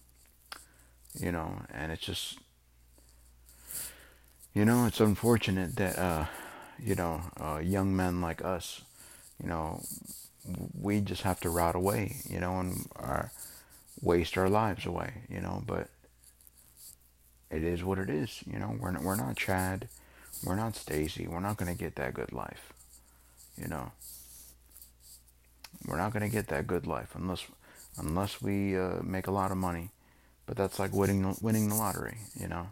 you 1.19 1.33
know, 1.33 1.63
and 1.73 1.91
it's 1.93 2.05
just, 2.05 2.39
you 4.53 4.65
know, 4.65 4.87
it's 4.87 5.01
unfortunate 5.01 5.77
that, 5.77 5.99
uh, 5.99 6.27
you 6.79 6.95
know, 6.95 7.23
uh, 7.41 7.59
young 7.59 7.95
men 7.97 8.21
like 8.21 8.45
us, 8.45 8.83
you 9.43 9.49
know, 9.49 9.83
we 10.79 11.01
just 11.01 11.23
have 11.23 11.41
to 11.41 11.51
rot 11.51 11.75
away, 11.75 12.17
you 12.29 12.39
know, 12.39 12.61
and 12.61 12.87
our, 12.97 13.33
waste 14.01 14.37
our 14.37 14.49
lives 14.49 14.87
away, 14.87 15.23
you 15.29 15.41
know, 15.41 15.63
but 15.67 15.89
it 17.51 17.63
is 17.65 17.83
what 17.83 17.99
it 17.99 18.11
is, 18.11 18.43
you 18.51 18.59
know, 18.59 18.77
we're 18.79 18.99
we're 19.01 19.17
not 19.17 19.37
Chad, 19.37 19.89
we're 20.45 20.57
not 20.57 20.77
Stacy. 20.77 21.27
We're 21.27 21.41
not 21.41 21.57
going 21.57 21.73
to 21.73 21.79
get 21.79 21.97
that 21.97 22.15
good 22.15 22.33
life. 22.33 22.73
You 23.61 23.69
know, 23.69 23.93
we're 25.87 25.97
not 25.97 26.13
going 26.13 26.23
to 26.23 26.29
get 26.29 26.49
that 26.49 26.67
good 26.67 26.87
life 26.87 27.11
unless 27.15 27.45
unless 27.99 28.43
we 28.43 28.77
uh, 28.77 29.03
make 29.03 29.27
a 29.27 29.31
lot 29.31 29.51
of 29.51 29.57
money. 29.57 29.91
But 30.47 30.57
that's 30.57 30.79
like 30.79 30.93
winning 30.95 31.37
winning 31.41 31.69
the 31.69 31.75
lottery, 31.77 32.19
you 32.39 32.49
know. 32.49 32.69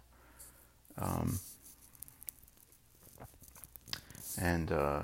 Um, 0.98 1.40
and 4.40 4.70
uh, 4.72 5.02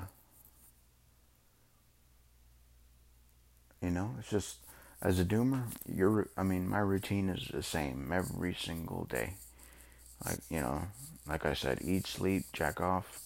you 3.81 3.91
know, 3.91 4.15
it's 4.19 4.29
just 4.29 4.57
as 5.01 5.19
a 5.19 5.25
doomer, 5.25 5.63
your 5.87 6.27
I 6.37 6.43
mean, 6.43 6.67
my 6.67 6.79
routine 6.79 7.29
is 7.29 7.47
the 7.47 7.63
same 7.63 8.11
every 8.11 8.53
single 8.53 9.05
day. 9.05 9.35
Like 10.25 10.39
you 10.49 10.59
know, 10.59 10.83
like 11.29 11.45
I 11.45 11.53
said, 11.53 11.79
eat, 11.83 12.07
sleep, 12.07 12.45
jack 12.53 12.81
off, 12.81 13.21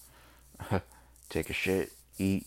take 1.29 1.49
a 1.49 1.53
shit, 1.53 1.93
eat, 2.17 2.45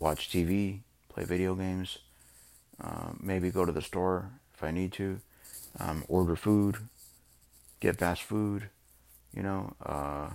watch 0.00 0.28
TV, 0.30 0.80
play 1.08 1.24
video 1.24 1.54
games, 1.54 1.98
uh, 2.82 3.10
maybe 3.20 3.50
go 3.50 3.64
to 3.64 3.70
the 3.70 3.82
store 3.82 4.30
if 4.52 4.64
I 4.64 4.72
need 4.72 4.92
to, 4.94 5.20
um, 5.78 6.04
order 6.08 6.34
food, 6.34 6.76
get 7.78 7.98
fast 7.98 8.22
food, 8.22 8.68
you 9.32 9.44
know, 9.44 9.74
uh, 9.86 10.30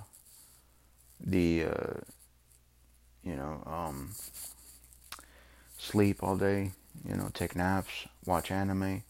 the, 1.19 1.65
uh, 1.65 1.93
you 3.25 3.35
know, 3.35 3.61
um, 3.65 4.11
sleep 5.77 6.23
all 6.23 6.37
day, 6.37 6.71
you 7.05 7.15
know, 7.15 7.29
take 7.33 7.57
naps, 7.57 8.07
watch 8.25 8.51
anime. 8.51 9.03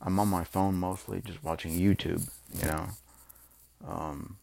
I'm 0.00 0.18
on 0.18 0.26
my 0.26 0.42
phone 0.42 0.74
mostly, 0.74 1.22
just 1.24 1.44
watching 1.44 1.78
YouTube, 1.78 2.28
you 2.58 2.66
know, 2.66 2.88
um, 3.86 4.36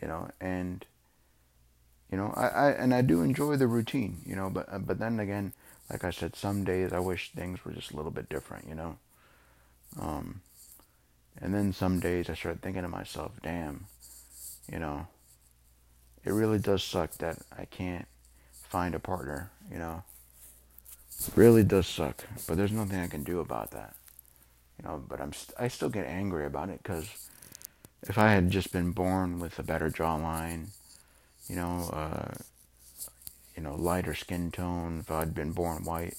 you 0.00 0.08
know, 0.08 0.28
and 0.40 0.84
you 2.10 2.16
know, 2.16 2.32
I, 2.36 2.46
I 2.46 2.70
and 2.70 2.94
I 2.94 3.02
do 3.02 3.22
enjoy 3.22 3.56
the 3.56 3.66
routine, 3.66 4.18
you 4.24 4.36
know, 4.36 4.50
but 4.50 4.86
but 4.86 4.98
then 4.98 5.18
again, 5.20 5.52
like 5.90 6.04
I 6.04 6.10
said, 6.10 6.36
some 6.36 6.64
days 6.64 6.92
I 6.92 7.00
wish 7.00 7.32
things 7.32 7.64
were 7.64 7.72
just 7.72 7.90
a 7.92 7.96
little 7.96 8.10
bit 8.10 8.28
different, 8.28 8.68
you 8.68 8.74
know. 8.74 8.96
Um, 10.00 10.40
and 11.40 11.54
then 11.54 11.72
some 11.72 12.00
days 12.00 12.28
I 12.28 12.34
start 12.34 12.60
thinking 12.62 12.82
to 12.82 12.88
myself, 12.88 13.32
damn, 13.42 13.86
you 14.70 14.78
know, 14.78 15.06
it 16.24 16.32
really 16.32 16.58
does 16.58 16.82
suck 16.82 17.12
that 17.18 17.38
I 17.56 17.64
can't 17.64 18.06
find 18.68 18.94
a 18.94 18.98
partner, 18.98 19.50
you 19.70 19.78
know. 19.78 20.02
It 21.26 21.36
really 21.36 21.62
does 21.64 21.86
suck, 21.86 22.24
but 22.46 22.56
there's 22.56 22.72
nothing 22.72 22.98
I 22.98 23.06
can 23.06 23.22
do 23.22 23.40
about 23.40 23.70
that, 23.70 23.94
you 24.78 24.88
know. 24.88 25.02
But 25.08 25.20
I'm 25.20 25.32
st- 25.32 25.58
I 25.58 25.68
still 25.68 25.88
get 25.88 26.06
angry 26.06 26.46
about 26.46 26.68
it 26.68 26.82
because 26.82 27.08
if 28.08 28.18
I 28.18 28.32
had 28.32 28.50
just 28.50 28.72
been 28.72 28.92
born 28.92 29.40
with 29.40 29.58
a 29.58 29.62
better 29.62 29.90
jawline, 29.90 30.68
you 31.48 31.56
know, 31.56 31.90
uh, 31.92 32.34
you 33.56 33.62
know, 33.62 33.74
lighter 33.74 34.14
skin 34.14 34.50
tone, 34.50 34.98
if 35.00 35.10
I'd 35.10 35.34
been 35.34 35.52
born 35.52 35.84
white, 35.84 36.16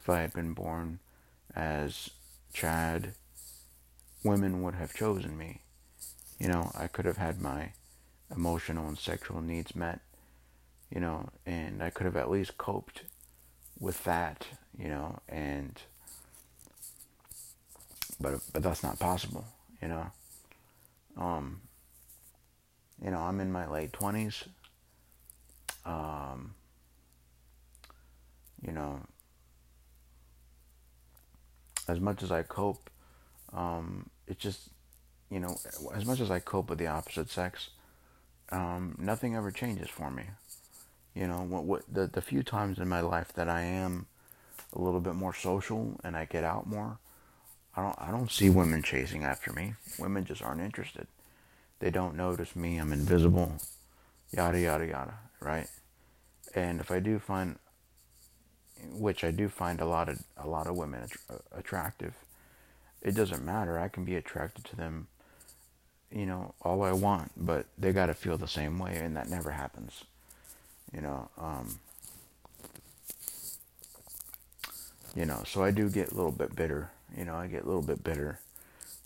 if 0.00 0.08
I 0.08 0.20
had 0.20 0.32
been 0.32 0.52
born 0.52 0.98
as 1.54 2.10
Chad, 2.52 3.14
women 4.24 4.62
would 4.62 4.74
have 4.74 4.94
chosen 4.94 5.36
me. 5.36 5.60
You 6.38 6.48
know, 6.48 6.72
I 6.76 6.88
could 6.88 7.04
have 7.04 7.18
had 7.18 7.40
my 7.40 7.72
emotional 8.34 8.88
and 8.88 8.98
sexual 8.98 9.40
needs 9.40 9.76
met, 9.76 10.00
you 10.90 11.00
know, 11.00 11.28
and 11.46 11.82
I 11.82 11.90
could 11.90 12.06
have 12.06 12.16
at 12.16 12.30
least 12.30 12.58
coped 12.58 13.02
with 13.78 14.02
that, 14.04 14.46
you 14.76 14.88
know, 14.88 15.20
and 15.28 15.80
but 18.20 18.40
but 18.52 18.62
that's 18.62 18.82
not 18.82 18.98
possible, 18.98 19.44
you 19.80 19.88
know. 19.88 20.10
Um, 21.16 21.62
you 23.04 23.10
know, 23.10 23.18
I'm 23.18 23.40
in 23.40 23.52
my 23.52 23.68
late 23.68 23.92
twenties. 23.92 24.44
Um, 25.84 26.54
you 28.64 28.72
know, 28.72 29.00
as 31.88 31.98
much 32.00 32.22
as 32.22 32.30
I 32.30 32.42
cope, 32.42 32.88
um, 33.52 34.08
it 34.28 34.38
just, 34.38 34.68
you 35.30 35.40
know, 35.40 35.56
as 35.94 36.06
much 36.06 36.20
as 36.20 36.30
I 36.30 36.38
cope 36.38 36.70
with 36.70 36.78
the 36.78 36.86
opposite 36.86 37.28
sex, 37.28 37.70
um, 38.50 38.94
nothing 38.98 39.34
ever 39.34 39.50
changes 39.50 39.88
for 39.88 40.10
me. 40.10 40.22
You 41.14 41.26
know, 41.26 41.38
what, 41.42 41.64
what 41.64 41.82
the 41.92 42.06
the 42.06 42.22
few 42.22 42.42
times 42.42 42.78
in 42.78 42.88
my 42.88 43.00
life 43.00 43.32
that 43.34 43.48
I 43.48 43.62
am 43.62 44.06
a 44.72 44.80
little 44.80 45.00
bit 45.00 45.14
more 45.14 45.34
social 45.34 46.00
and 46.04 46.16
I 46.16 46.24
get 46.24 46.44
out 46.44 46.66
more, 46.66 46.98
I 47.74 47.82
don't 47.82 47.96
I 47.98 48.10
don't 48.10 48.30
see 48.30 48.50
women 48.50 48.82
chasing 48.82 49.24
after 49.24 49.52
me. 49.52 49.74
Women 49.98 50.24
just 50.24 50.42
aren't 50.42 50.60
interested. 50.60 51.06
They 51.80 51.90
don't 51.90 52.16
notice 52.16 52.54
me. 52.54 52.78
I'm 52.78 52.92
invisible. 52.92 53.52
Yada 54.30 54.60
yada 54.60 54.86
yada. 54.86 55.14
Right. 55.40 55.66
And 56.54 56.80
if 56.80 56.90
I 56.90 57.00
do 57.00 57.18
find, 57.18 57.58
which 58.92 59.24
I 59.24 59.30
do 59.30 59.48
find 59.48 59.80
a 59.80 59.86
lot 59.86 60.08
of 60.08 60.22
a 60.36 60.46
lot 60.46 60.66
of 60.66 60.76
women 60.76 61.08
attractive, 61.52 62.14
it 63.00 63.14
doesn't 63.14 63.44
matter. 63.44 63.78
I 63.78 63.88
can 63.88 64.04
be 64.04 64.16
attracted 64.16 64.64
to 64.66 64.76
them. 64.76 65.08
You 66.10 66.26
know, 66.26 66.54
all 66.60 66.82
I 66.82 66.92
want, 66.92 67.32
but 67.38 67.64
they 67.78 67.92
got 67.92 68.06
to 68.06 68.14
feel 68.14 68.36
the 68.36 68.46
same 68.46 68.78
way, 68.78 68.96
and 68.96 69.16
that 69.16 69.30
never 69.30 69.50
happens. 69.50 70.04
You 70.92 71.00
know. 71.00 71.28
Um, 71.38 71.78
you 75.14 75.26
know, 75.26 75.42
so 75.46 75.62
I 75.62 75.70
do 75.70 75.90
get 75.90 76.12
a 76.12 76.14
little 76.14 76.32
bit 76.32 76.54
bitter. 76.56 76.90
You 77.16 77.24
know, 77.24 77.34
I 77.34 77.46
get 77.46 77.64
a 77.64 77.66
little 77.66 77.82
bit 77.82 78.02
bitter 78.02 78.38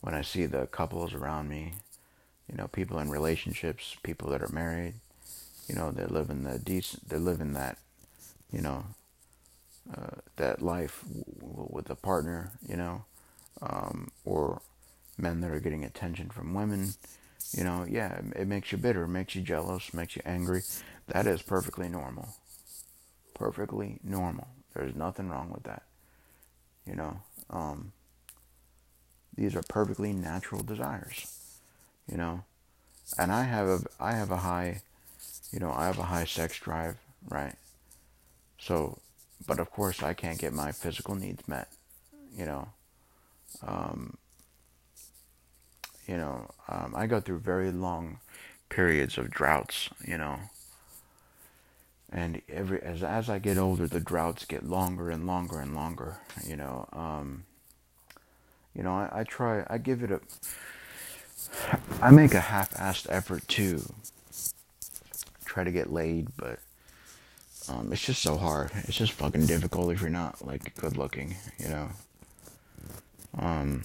when 0.01 0.14
I 0.14 0.23
see 0.23 0.47
the 0.47 0.66
couples 0.66 1.14
around 1.14 1.49
me, 1.49 1.75
you 2.49 2.57
know, 2.57 2.69
people 2.69 2.99
in 2.99 3.11
relationships, 3.11 3.97
people 4.03 4.31
that 4.31 4.42
are 4.42 4.53
married, 4.53 4.95
you 5.69 5.75
know, 5.75 5.90
they're 5.90 6.07
living 6.07 6.45
the 6.45 6.59
decent, 6.59 7.09
they're 7.09 7.19
living 7.19 7.53
that, 7.55 7.79
you 8.53 8.61
know, 8.61 8.85
uh, 9.92 10.16
that 10.37 10.62
life 10.62 11.03
w- 11.09 11.69
with 11.71 11.90
a 11.90 11.95
partner, 11.95 12.53
you 12.69 12.77
know, 12.77 13.05
um, 13.62 14.11
or 14.25 14.61
men 15.19 15.40
that 15.40 15.51
are 15.51 15.61
getting 15.61 15.85
attention 15.85 16.29
from 16.29 16.55
women, 16.55 16.95
you 17.53 17.64
know, 17.64 17.87
yeah, 17.88 18.21
it 18.35 18.47
makes 18.47 18.73
you 18.73 18.79
bitter, 18.79 19.07
makes 19.07 19.35
you 19.35 19.42
jealous, 19.42 19.95
makes 19.95 20.16
you 20.16 20.23
angry. 20.25 20.62
That 21.09 21.27
is 21.27 21.42
perfectly 21.42 21.88
normal. 21.88 22.29
Perfectly 23.35 23.99
normal. 24.03 24.49
There's 24.75 24.95
nothing 24.95 25.29
wrong 25.29 25.51
with 25.51 25.62
that. 25.64 25.83
You 26.87 26.97
know, 26.97 27.21
um, 27.51 27.92
these 29.37 29.55
are 29.55 29.62
perfectly 29.68 30.12
natural 30.12 30.62
desires. 30.62 31.33
You 32.11 32.16
know, 32.16 32.44
and 33.18 33.33
I 33.33 33.44
have 33.44 33.68
a 33.68 33.81
I 34.01 34.12
have 34.12 34.31
a 34.31 34.38
high, 34.38 34.83
you 35.53 35.59
know, 35.59 35.72
I 35.72 35.87
have 35.87 35.99
a 35.99 36.05
high 36.05 36.25
sex 36.25 36.59
drive, 36.59 36.96
right? 37.29 37.55
So, 38.59 38.99
but 39.46 39.59
of 39.59 39.70
course 39.70 40.03
I 40.03 40.14
can't 40.14 40.38
get 40.38 40.53
my 40.53 40.72
physical 40.72 41.14
needs 41.14 41.46
met. 41.49 41.68
You 42.37 42.46
know, 42.46 42.68
um, 43.66 44.16
you 46.07 46.16
know, 46.16 46.51
um, 46.68 46.94
I 46.96 47.07
go 47.07 47.20
through 47.20 47.38
very 47.38 47.70
long 47.70 48.18
periods 48.68 49.18
of 49.18 49.31
droughts. 49.31 49.90
You 50.07 50.18
know, 50.18 50.38
and 52.12 52.40
every 52.49 52.81
as 52.83 53.03
as 53.03 53.29
I 53.29 53.38
get 53.38 53.59
older, 53.59 53.87
the 53.87 54.01
droughts 54.01 54.44
get 54.44 54.64
longer 54.64 55.11
and 55.11 55.27
longer 55.27 55.59
and 55.59 55.75
longer. 55.75 56.18
You 56.44 56.57
know, 56.57 56.88
um, 56.92 57.44
you 58.76 58.82
know, 58.82 58.92
I, 58.92 59.20
I 59.20 59.24
try, 59.24 59.64
I 59.68 59.78
give 59.78 60.02
it 60.02 60.10
a, 60.10 60.20
I 62.02 62.10
make 62.10 62.34
a 62.34 62.40
half-assed 62.40 63.06
effort 63.08 63.46
to 63.48 63.82
try 65.44 65.64
to 65.64 65.70
get 65.70 65.92
laid, 65.92 66.28
but 66.36 66.58
um, 67.68 67.92
it's 67.92 68.04
just 68.04 68.22
so 68.22 68.36
hard. 68.36 68.70
It's 68.84 68.96
just 68.96 69.12
fucking 69.12 69.46
difficult 69.46 69.92
if 69.92 70.00
you're 70.00 70.10
not 70.10 70.46
like 70.46 70.74
good 70.76 70.96
looking, 70.96 71.36
you 71.58 71.68
know. 71.68 71.88
Um, 73.38 73.84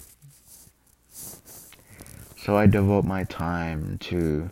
so 2.36 2.56
I 2.56 2.66
devote 2.66 3.04
my 3.04 3.24
time 3.24 3.98
to 3.98 4.50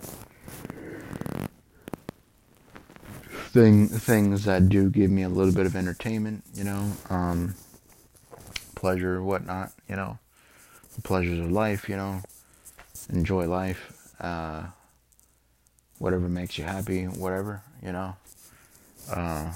thing 3.53 3.89
things 3.89 4.45
that 4.45 4.69
do 4.69 4.89
give 4.89 5.11
me 5.11 5.23
a 5.23 5.29
little 5.29 5.53
bit 5.53 5.67
of 5.67 5.75
entertainment, 5.75 6.45
you 6.55 6.65
know, 6.65 6.93
um, 7.11 7.55
pleasure, 8.75 9.23
whatnot, 9.23 9.73
you 9.89 9.97
know, 9.97 10.19
the 10.95 11.03
pleasures 11.03 11.39
of 11.39 11.51
life, 11.51 11.89
you 11.89 11.97
know, 11.97 12.23
enjoy 13.11 13.47
life, 13.47 14.13
uh, 14.21 14.65
whatever 15.99 16.29
makes 16.29 16.59
you 16.59 16.65
happy, 16.65 17.05
whatever, 17.05 17.63
you 17.83 17.93
know. 17.93 18.17
Uh, 19.11 19.53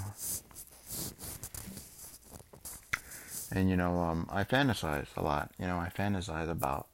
and 3.52 3.70
you 3.70 3.76
know, 3.76 4.00
um, 4.00 4.28
I 4.30 4.44
fantasize 4.44 5.06
a 5.16 5.22
lot. 5.22 5.50
You 5.58 5.66
know, 5.66 5.78
I 5.78 5.90
fantasize 5.96 6.50
about. 6.50 6.86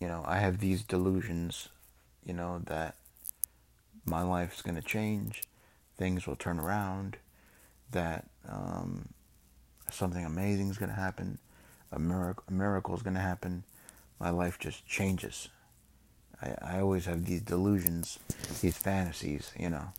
You 0.00 0.08
know, 0.08 0.24
I 0.26 0.38
have 0.38 0.58
these 0.58 0.82
delusions. 0.82 1.68
You 2.24 2.34
know 2.34 2.60
that 2.66 2.96
my 4.04 4.22
life's 4.22 4.62
to 4.62 4.82
change, 4.82 5.42
things 5.96 6.26
will 6.26 6.36
turn 6.36 6.58
around, 6.58 7.16
that 7.92 8.26
um, 8.48 9.08
something 9.90 10.24
amazing 10.24 10.70
is 10.70 10.78
going 10.78 10.90
to 10.90 10.96
happen, 10.96 11.38
a 11.92 11.98
miracle, 11.98 12.44
a 12.48 12.52
miracle 12.52 12.94
is 12.94 13.02
going 13.02 13.14
to 13.14 13.20
happen. 13.20 13.64
My 14.18 14.30
life 14.30 14.58
just 14.58 14.86
changes. 14.86 15.48
I, 16.42 16.54
I 16.62 16.80
always 16.80 17.06
have 17.06 17.24
these 17.24 17.42
delusions, 17.42 18.18
these 18.60 18.76
fantasies, 18.76 19.52
you 19.58 19.70
know. 19.70 19.92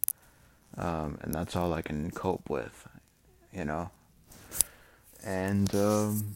Um, 0.77 1.17
and 1.21 1.33
that's 1.33 1.55
all 1.55 1.73
I 1.73 1.81
can 1.81 2.11
cope 2.11 2.49
with, 2.49 2.87
you 3.53 3.65
know. 3.65 3.91
And 5.23 5.73
um, 5.75 6.35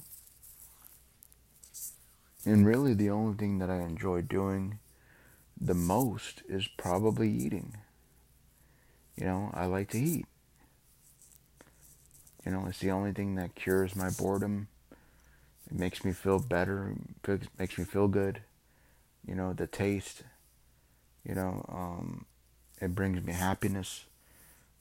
and 2.45 2.65
really, 2.65 2.93
the 2.93 3.09
only 3.09 3.35
thing 3.35 3.57
that 3.59 3.69
I 3.69 3.77
enjoy 3.77 4.21
doing 4.21 4.79
the 5.59 5.73
most 5.73 6.43
is 6.47 6.67
probably 6.67 7.31
eating. 7.31 7.77
You 9.15 9.25
know, 9.25 9.51
I 9.53 9.65
like 9.65 9.89
to 9.91 9.99
eat. 9.99 10.25
You 12.45 12.51
know, 12.51 12.65
it's 12.67 12.79
the 12.79 12.91
only 12.91 13.13
thing 13.13 13.35
that 13.35 13.55
cures 13.55 13.95
my 13.95 14.11
boredom. 14.11 14.67
It 15.67 15.77
makes 15.79 16.05
me 16.05 16.11
feel 16.11 16.39
better, 16.39 16.93
makes 17.57 17.77
me 17.77 17.85
feel 17.85 18.07
good. 18.07 18.41
You 19.27 19.35
know, 19.35 19.53
the 19.53 19.67
taste, 19.67 20.23
you 21.27 21.33
know, 21.33 21.65
um, 21.67 22.25
it 22.79 22.93
brings 22.93 23.23
me 23.25 23.33
happiness, 23.33 24.05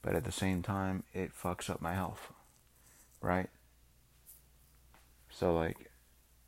but 0.02 0.14
at 0.14 0.24
the 0.24 0.32
same 0.32 0.62
time, 0.62 1.04
it 1.14 1.32
fucks 1.34 1.70
up 1.70 1.80
my 1.80 1.94
health, 1.94 2.30
right? 3.22 3.48
So, 5.30 5.54
like, 5.54 5.90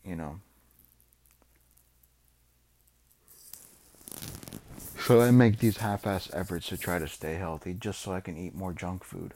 you 0.04 0.14
know, 0.16 0.40
so 5.00 5.20
I 5.20 5.30
make 5.30 5.58
these 5.58 5.78
half-ass 5.78 6.30
efforts 6.32 6.68
to 6.68 6.76
try 6.76 6.98
to 6.98 7.08
stay 7.08 7.34
healthy 7.34 7.74
just 7.74 8.00
so 8.00 8.12
I 8.12 8.20
can 8.20 8.36
eat 8.36 8.54
more 8.54 8.72
junk 8.72 9.04
food. 9.04 9.34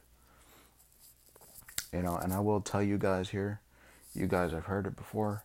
You 1.93 2.03
know, 2.03 2.17
and 2.17 2.33
I 2.33 2.41
will 2.41 2.61
tell 2.61 2.83
you 2.83 2.99
guys 2.99 3.31
here, 3.31 3.61
you 4.15 4.27
guys 4.27 4.53
have 4.53 4.65
heard 4.65 4.87
it 4.87 4.97
before. 4.97 5.45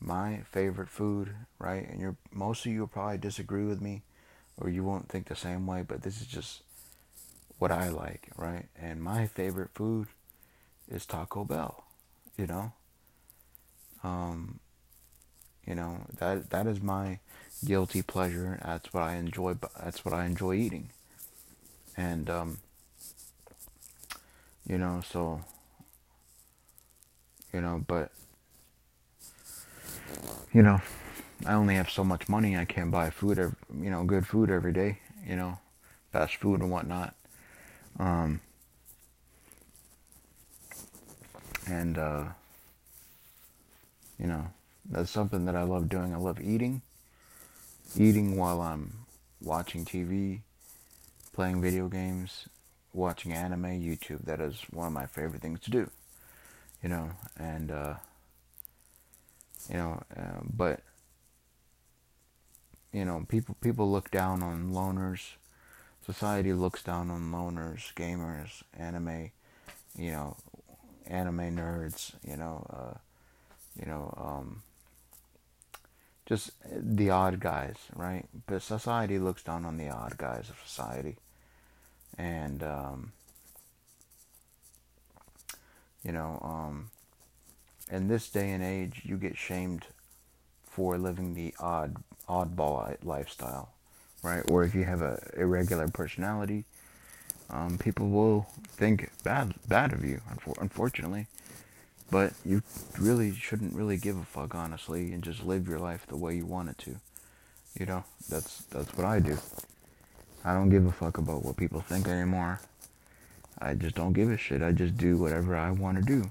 My 0.00 0.40
favorite 0.50 0.90
food, 0.90 1.34
right? 1.58 1.88
And 1.88 2.00
you're 2.00 2.16
most 2.32 2.66
of 2.66 2.72
you 2.72 2.80
will 2.80 2.86
probably 2.88 3.18
disagree 3.18 3.64
with 3.64 3.80
me 3.80 4.02
or 4.58 4.68
you 4.68 4.84
won't 4.84 5.08
think 5.08 5.26
the 5.26 5.36
same 5.36 5.66
way, 5.66 5.82
but 5.86 6.02
this 6.02 6.20
is 6.20 6.26
just 6.26 6.62
what 7.58 7.70
I 7.72 7.88
like, 7.88 8.28
right? 8.36 8.66
And 8.80 9.02
my 9.02 9.26
favorite 9.26 9.70
food 9.74 10.08
is 10.90 11.06
Taco 11.06 11.44
Bell, 11.44 11.84
you 12.36 12.46
know? 12.46 12.72
Um 14.02 14.60
you 15.66 15.74
know, 15.74 16.02
that 16.18 16.50
that 16.50 16.66
is 16.66 16.82
my 16.82 17.20
guilty 17.64 18.02
pleasure. 18.02 18.58
That's 18.62 18.92
what 18.92 19.02
I 19.04 19.16
enjoy 19.16 19.54
that's 19.82 20.04
what 20.04 20.14
I 20.14 20.26
enjoy 20.26 20.54
eating. 20.54 20.90
And 21.96 22.28
um 22.28 22.58
you 24.66 24.78
know, 24.78 25.02
so 25.06 25.44
you 27.54 27.60
know, 27.60 27.84
but 27.86 28.10
you 30.52 30.62
know, 30.62 30.80
I 31.46 31.52
only 31.54 31.76
have 31.76 31.88
so 31.88 32.02
much 32.02 32.28
money. 32.28 32.56
I 32.56 32.64
can't 32.64 32.90
buy 32.90 33.10
food, 33.10 33.38
every, 33.38 33.56
you 33.80 33.90
know, 33.90 34.02
good 34.02 34.26
food 34.26 34.50
every 34.50 34.72
day. 34.72 34.98
You 35.24 35.36
know, 35.36 35.58
fast 36.12 36.36
food 36.36 36.60
and 36.60 36.70
whatnot. 36.70 37.14
Um, 37.98 38.40
and 41.68 41.96
uh, 41.96 42.24
you 44.18 44.26
know, 44.26 44.48
that's 44.90 45.10
something 45.10 45.44
that 45.44 45.54
I 45.54 45.62
love 45.62 45.88
doing. 45.88 46.12
I 46.12 46.18
love 46.18 46.40
eating, 46.40 46.82
eating 47.96 48.36
while 48.36 48.60
I'm 48.60 48.94
watching 49.40 49.84
TV, 49.84 50.40
playing 51.32 51.62
video 51.62 51.86
games, 51.86 52.48
watching 52.92 53.32
anime, 53.32 53.80
YouTube. 53.80 54.24
That 54.24 54.40
is 54.40 54.60
one 54.72 54.88
of 54.88 54.92
my 54.92 55.06
favorite 55.06 55.40
things 55.40 55.60
to 55.60 55.70
do 55.70 55.90
you 56.84 56.90
know, 56.90 57.10
and 57.38 57.70
uh, 57.70 57.94
you 59.70 59.76
know, 59.76 60.02
uh, 60.14 60.40
but 60.44 60.80
you 62.92 63.06
know, 63.06 63.24
people 63.26 63.56
people 63.62 63.90
look 63.90 64.10
down 64.10 64.42
on 64.42 64.70
loners. 64.70 65.32
Society 66.04 66.52
looks 66.52 66.82
down 66.82 67.10
on 67.10 67.32
loners, 67.32 67.94
gamers, 67.94 68.62
anime, 68.78 69.30
you 69.96 70.10
know, 70.10 70.36
anime 71.06 71.56
nerds, 71.56 72.12
you 72.22 72.36
know, 72.36 72.66
uh, 72.68 72.98
you 73.80 73.86
know, 73.86 74.12
um, 74.18 74.62
just 76.26 76.50
the 76.70 77.08
odd 77.08 77.40
guys, 77.40 77.76
right? 77.96 78.26
But 78.46 78.60
society 78.60 79.18
looks 79.18 79.42
down 79.42 79.64
on 79.64 79.78
the 79.78 79.88
odd 79.88 80.18
guys 80.18 80.50
of 80.50 80.56
society, 80.66 81.16
and 82.18 82.62
um, 82.62 83.12
you 86.04 86.12
know, 86.12 86.38
um, 86.42 86.90
in 87.90 88.08
this 88.08 88.28
day 88.28 88.50
and 88.50 88.62
age, 88.62 89.02
you 89.04 89.16
get 89.16 89.36
shamed 89.36 89.86
for 90.68 90.98
living 90.98 91.34
the 91.34 91.54
odd 91.58 91.96
oddball 92.28 92.96
lifestyle, 93.04 93.70
right? 94.22 94.42
Or 94.50 94.64
if 94.64 94.74
you 94.74 94.84
have 94.84 95.02
a 95.02 95.20
irregular 95.36 95.88
personality, 95.88 96.64
um, 97.50 97.78
people 97.78 98.08
will 98.08 98.46
think 98.66 99.10
bad 99.22 99.54
bad 99.68 99.92
of 99.92 100.04
you, 100.04 100.20
unfortunately. 100.60 101.26
But 102.10 102.32
you 102.44 102.62
really 102.98 103.34
shouldn't 103.34 103.74
really 103.74 103.96
give 103.96 104.16
a 104.18 104.24
fuck, 104.24 104.54
honestly, 104.54 105.12
and 105.12 105.22
just 105.22 105.44
live 105.44 105.68
your 105.68 105.78
life 105.78 106.06
the 106.06 106.16
way 106.16 106.36
you 106.36 106.46
want 106.46 106.68
it 106.68 106.78
to. 106.78 106.96
You 107.78 107.86
know, 107.86 108.04
that's 108.28 108.62
that's 108.64 108.94
what 108.96 109.06
I 109.06 109.20
do. 109.20 109.38
I 110.44 110.52
don't 110.52 110.68
give 110.68 110.86
a 110.86 110.92
fuck 110.92 111.18
about 111.18 111.44
what 111.44 111.56
people 111.56 111.80
think 111.80 112.06
anymore. 112.06 112.60
I 113.58 113.74
just 113.74 113.94
don't 113.94 114.12
give 114.12 114.30
a 114.30 114.36
shit. 114.36 114.62
I 114.62 114.72
just 114.72 114.96
do 114.96 115.16
whatever 115.16 115.56
I 115.56 115.70
want 115.70 115.98
to 115.98 116.04
do. 116.04 116.30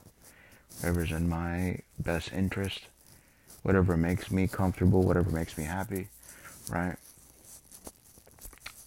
Whatever's 0.80 1.12
in 1.12 1.30
my 1.30 1.80
best 2.00 2.34
interest. 2.34 2.82
Whatever 3.62 3.96
makes 3.96 4.30
me 4.30 4.48
comfortable, 4.48 5.04
whatever 5.04 5.30
makes 5.30 5.58
me 5.58 5.64
happy, 5.64 6.10
right? 6.70 6.98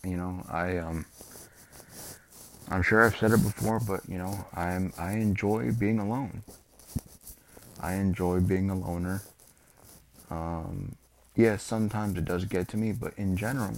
You 0.04 0.16
know, 0.16 0.44
I 0.50 0.76
um 0.76 1.06
I'm 2.68 2.82
sure 2.82 3.04
I've 3.04 3.16
said 3.16 3.32
it 3.32 3.42
before, 3.42 3.80
but 3.80 4.00
you 4.08 4.18
know, 4.18 4.46
I'm 4.54 4.92
I 4.98 5.12
enjoy 5.12 5.72
being 5.72 5.98
alone. 5.98 6.42
I 7.80 7.94
enjoy 7.94 8.40
being 8.40 8.70
a 8.70 8.74
loner. 8.74 9.22
Um, 10.30 10.96
yes, 11.34 11.62
sometimes 11.62 12.18
it 12.18 12.24
does 12.24 12.44
get 12.44 12.68
to 12.68 12.76
me, 12.76 12.92
but 12.92 13.12
in 13.16 13.36
general, 13.36 13.74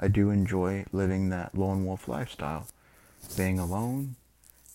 I 0.00 0.08
do 0.08 0.30
enjoy 0.30 0.86
living 0.92 1.30
that 1.30 1.56
lone 1.56 1.84
wolf 1.86 2.08
lifestyle 2.08 2.66
being 3.36 3.58
alone, 3.58 4.16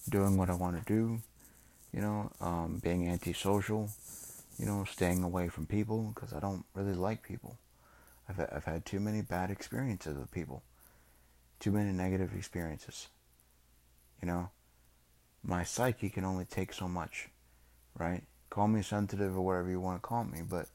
doing 0.10 0.38
what 0.38 0.50
I 0.50 0.54
want 0.56 0.78
to 0.78 0.94
do, 0.94 1.22
you 1.94 2.02
know, 2.02 2.32
um, 2.42 2.80
being 2.84 3.08
antisocial, 3.08 3.90
you 4.58 4.66
know, 4.66 4.86
staying 4.90 5.24
away 5.24 5.48
from 5.50 5.66
people 5.66 6.12
because 6.14 6.34
I 6.34 6.40
don't 6.40 6.66
really 6.74 6.94
like 6.94 7.24
people. 7.24 7.58
I've, 8.28 8.40
I've 8.40 8.66
had 8.66 8.86
too 8.86 9.00
many 9.00 9.22
bad 9.22 9.52
experiences 9.52 10.18
with 10.18 10.32
people, 10.32 10.64
too 11.60 11.72
many 11.72 11.92
negative 11.92 12.34
experiences. 12.36 13.08
You 14.22 14.28
know, 14.28 14.50
my 15.44 15.64
psyche 15.64 16.10
can 16.10 16.24
only 16.24 16.46
take 16.46 16.74
so 16.74 16.88
much, 16.88 17.30
right? 17.98 18.24
Call 18.50 18.68
me 18.68 18.82
sensitive 18.82 19.36
or 19.36 19.42
whatever 19.42 19.70
you 19.70 19.80
want 19.80 20.02
to 20.02 20.08
call 20.08 20.24
me, 20.24 20.40
but 20.48 20.68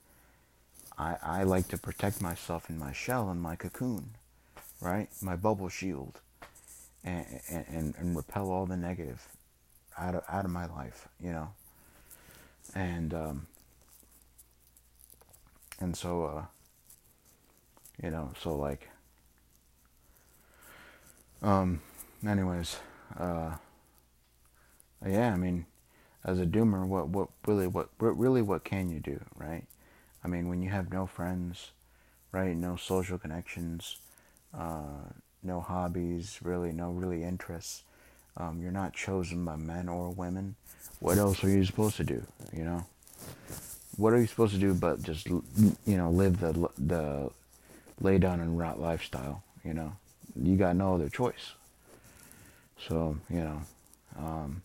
I, 0.99 1.17
I 1.23 1.43
like 1.45 1.69
to 1.69 1.79
protect 1.79 2.21
myself 2.21 2.69
in 2.69 2.79
my 2.79 2.93
shell 2.93 3.31
and 3.31 3.41
my 3.41 3.57
cocoon, 3.57 4.17
right? 4.81 5.09
My 5.23 5.37
bubble 5.37 5.69
shield 5.69 6.21
and, 7.05 7.41
and, 7.49 7.95
and 7.99 8.17
repel 8.17 8.51
all 8.51 8.67
the 8.67 8.77
negative 8.77 9.27
out 9.97 10.15
of, 10.15 10.23
out 10.29 10.45
of 10.45 10.51
my 10.51 10.67
life, 10.67 11.09
you 11.21 11.33
know. 11.33 11.49
And, 12.75 13.15
um, 13.15 13.47
and 15.81 15.97
so, 15.97 16.25
uh, 16.25 16.45
you 18.03 18.11
know, 18.11 18.33
so 18.41 18.55
like, 18.55 18.89
um, 21.43 21.81
anyways, 22.27 22.77
uh, 23.19 23.57
yeah, 25.07 25.33
I 25.33 25.37
mean, 25.37 25.67
as 26.25 26.41
a 26.41 26.47
doomer, 26.47 26.87
what, 26.87 27.09
what 27.09 27.29
really, 27.47 27.67
what, 27.67 27.89
really, 27.99 28.43
what 28.43 28.65
can 28.65 28.91
you 28.91 29.01
do, 29.01 29.21
right? 29.37 29.65
I 30.25 30.29
mean, 30.29 30.49
when 30.49 30.63
you 30.63 30.71
have 30.71 30.93
no 30.93 31.07
friends, 31.07 31.71
right, 32.33 32.57
no 32.57 32.77
social 32.77 33.19
connections, 33.19 33.99
uh, 34.53 35.13
no 35.49 35.61
hobbies, 35.61 36.39
really, 36.43 36.73
no 36.73 36.91
really 36.91 37.25
interests. 37.25 37.83
Um, 38.37 38.61
you're 38.63 38.71
not 38.71 38.95
chosen 38.95 39.45
by 39.45 39.57
men 39.57 39.89
or 39.89 40.11
women. 40.11 40.55
What 41.01 41.19
else 41.19 41.43
are 41.43 41.49
you 41.49 41.65
supposed 41.65 41.97
to 41.97 42.05
do? 42.05 42.23
You 42.53 42.65
know, 42.65 42.87
what 43.97 44.13
are 44.13 44.21
you 44.21 44.27
supposed 44.27 44.55
to 44.55 44.61
do 44.61 44.75
but 44.75 45.03
just 45.03 45.27
you 45.27 45.43
know 45.87 46.11
live 46.11 46.39
the 46.39 46.69
the 46.79 47.31
lay 48.01 48.19
down 48.19 48.41
and 48.41 48.59
rot 48.59 48.79
lifestyle? 48.79 49.43
You 49.65 49.75
know, 49.75 49.93
you 50.41 50.57
got 50.57 50.77
no 50.77 50.95
other 50.95 51.09
choice. 51.09 51.55
So 52.87 53.17
you 53.29 53.41
know, 53.41 53.61
um, 54.19 54.63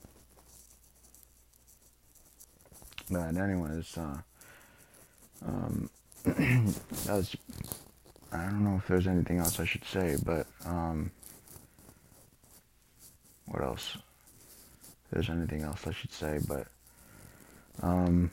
but 3.10 3.36
anyways, 3.36 3.98
uh, 3.98 4.18
um, 5.46 5.90
that's 7.06 7.36
I 8.34 8.46
don't 8.46 8.64
know 8.64 8.78
if 8.78 8.88
there's 8.88 9.08
anything 9.08 9.38
else 9.38 9.60
I 9.60 9.66
should 9.66 9.86
say, 9.86 10.18
but 10.26 10.48
um, 10.66 11.12
what 13.46 13.62
else? 13.62 13.96
If 13.96 15.12
there's 15.12 15.30
anything 15.30 15.62
else 15.62 15.86
I 15.86 15.92
should 15.92 16.12
say, 16.12 16.40
but 16.48 16.68
um, 17.82 18.32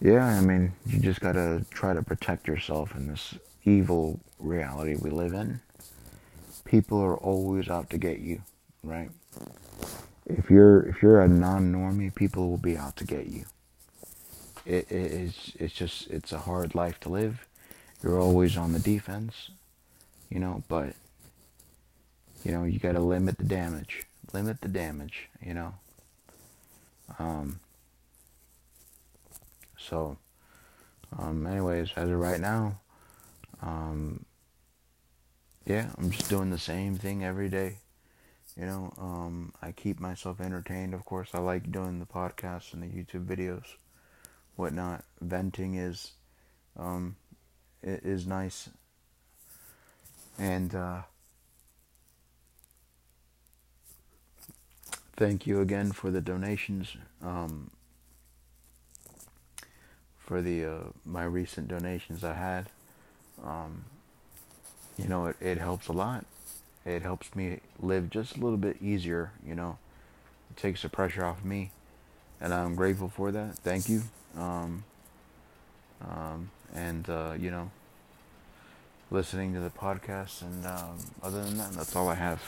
yeah, 0.00 0.24
I 0.24 0.40
mean, 0.40 0.72
you 0.86 0.98
just 1.00 1.20
gotta 1.20 1.64
try 1.70 1.92
to 1.92 2.02
protect 2.02 2.48
yourself 2.48 2.94
in 2.96 3.08
this 3.08 3.34
evil 3.64 4.18
reality 4.38 4.96
we 4.96 5.10
live 5.10 5.34
in. 5.34 5.60
People 6.64 6.98
are 7.00 7.16
always 7.16 7.68
out 7.68 7.90
to 7.90 7.98
get 7.98 8.20
you, 8.20 8.42
right? 8.82 9.10
If 10.26 10.50
you're 10.50 10.80
if 10.82 11.02
you're 11.02 11.20
a 11.20 11.28
non-normie, 11.28 12.14
people 12.14 12.48
will 12.48 12.58
be 12.58 12.76
out 12.76 12.96
to 12.96 13.04
get 13.04 13.26
you. 13.26 13.44
It, 14.64 14.90
it, 14.90 15.12
it's 15.12 15.52
it's 15.58 15.74
just 15.74 16.10
it's 16.10 16.32
a 16.32 16.38
hard 16.38 16.74
life 16.74 17.00
to 17.00 17.08
live. 17.08 17.46
You're 18.02 18.20
always 18.20 18.56
on 18.56 18.72
the 18.72 18.78
defense, 18.78 19.50
you 20.30 20.40
know, 20.40 20.62
but 20.68 20.94
you 22.44 22.52
know 22.52 22.64
you 22.64 22.78
got 22.78 22.92
to 22.92 23.00
limit 23.00 23.38
the 23.38 23.44
damage. 23.44 24.04
Limit 24.32 24.60
the 24.60 24.68
damage, 24.68 25.28
you 25.44 25.54
know. 25.54 25.74
Um, 27.18 27.60
so, 29.76 30.16
um, 31.18 31.46
anyways, 31.46 31.90
as 31.96 32.08
of 32.08 32.18
right 32.18 32.40
now, 32.40 32.80
um, 33.60 34.24
yeah, 35.66 35.90
I'm 35.98 36.10
just 36.10 36.28
doing 36.28 36.50
the 36.50 36.58
same 36.58 36.96
thing 36.96 37.24
every 37.24 37.48
day. 37.48 37.78
You 38.56 38.66
know, 38.66 38.92
um, 38.98 39.52
I 39.62 39.72
keep 39.72 39.98
myself 40.00 40.40
entertained. 40.40 40.94
Of 40.94 41.04
course, 41.04 41.30
I 41.32 41.38
like 41.38 41.72
doing 41.72 41.98
the 41.98 42.06
podcasts 42.06 42.72
and 42.72 42.82
the 42.82 42.86
YouTube 42.86 43.26
videos, 43.26 43.64
whatnot. 44.56 45.04
Venting 45.20 45.74
is, 45.74 46.12
um, 46.78 47.16
is 47.82 48.26
nice, 48.26 48.68
and 50.38 50.74
uh, 50.74 51.02
thank 55.16 55.46
you 55.46 55.60
again 55.60 55.92
for 55.92 56.10
the 56.10 56.20
donations. 56.20 56.96
Um, 57.22 57.70
for 60.32 60.40
the 60.40 60.64
uh, 60.64 60.78
my 61.04 61.24
recent 61.24 61.68
donations 61.68 62.24
I 62.24 62.34
had. 62.34 62.70
Um, 63.44 63.84
you 64.96 65.08
know, 65.08 65.26
it, 65.26 65.36
it 65.40 65.58
helps 65.58 65.88
a 65.88 65.92
lot. 65.92 66.24
It 66.86 67.02
helps 67.02 67.34
me 67.34 67.60
live 67.78 68.10
just 68.10 68.36
a 68.36 68.40
little 68.40 68.56
bit 68.56 68.76
easier. 68.80 69.32
You 69.46 69.54
know, 69.54 69.78
it 70.50 70.56
takes 70.56 70.82
the 70.82 70.88
pressure 70.88 71.24
off 71.24 71.44
me, 71.44 71.70
and 72.40 72.54
I'm 72.54 72.74
grateful 72.74 73.08
for 73.08 73.30
that. 73.32 73.56
Thank 73.58 73.88
you. 73.88 74.02
Um, 74.36 74.84
um, 76.00 76.50
and 76.74 77.08
uh, 77.08 77.34
you 77.38 77.50
know, 77.50 77.70
listening 79.10 79.54
to 79.54 79.60
the 79.60 79.70
podcast, 79.70 80.42
and 80.42 80.66
um, 80.66 80.98
other 81.22 81.44
than 81.44 81.58
that, 81.58 81.72
that's 81.72 81.94
all 81.94 82.08
I 82.08 82.14
have. 82.14 82.42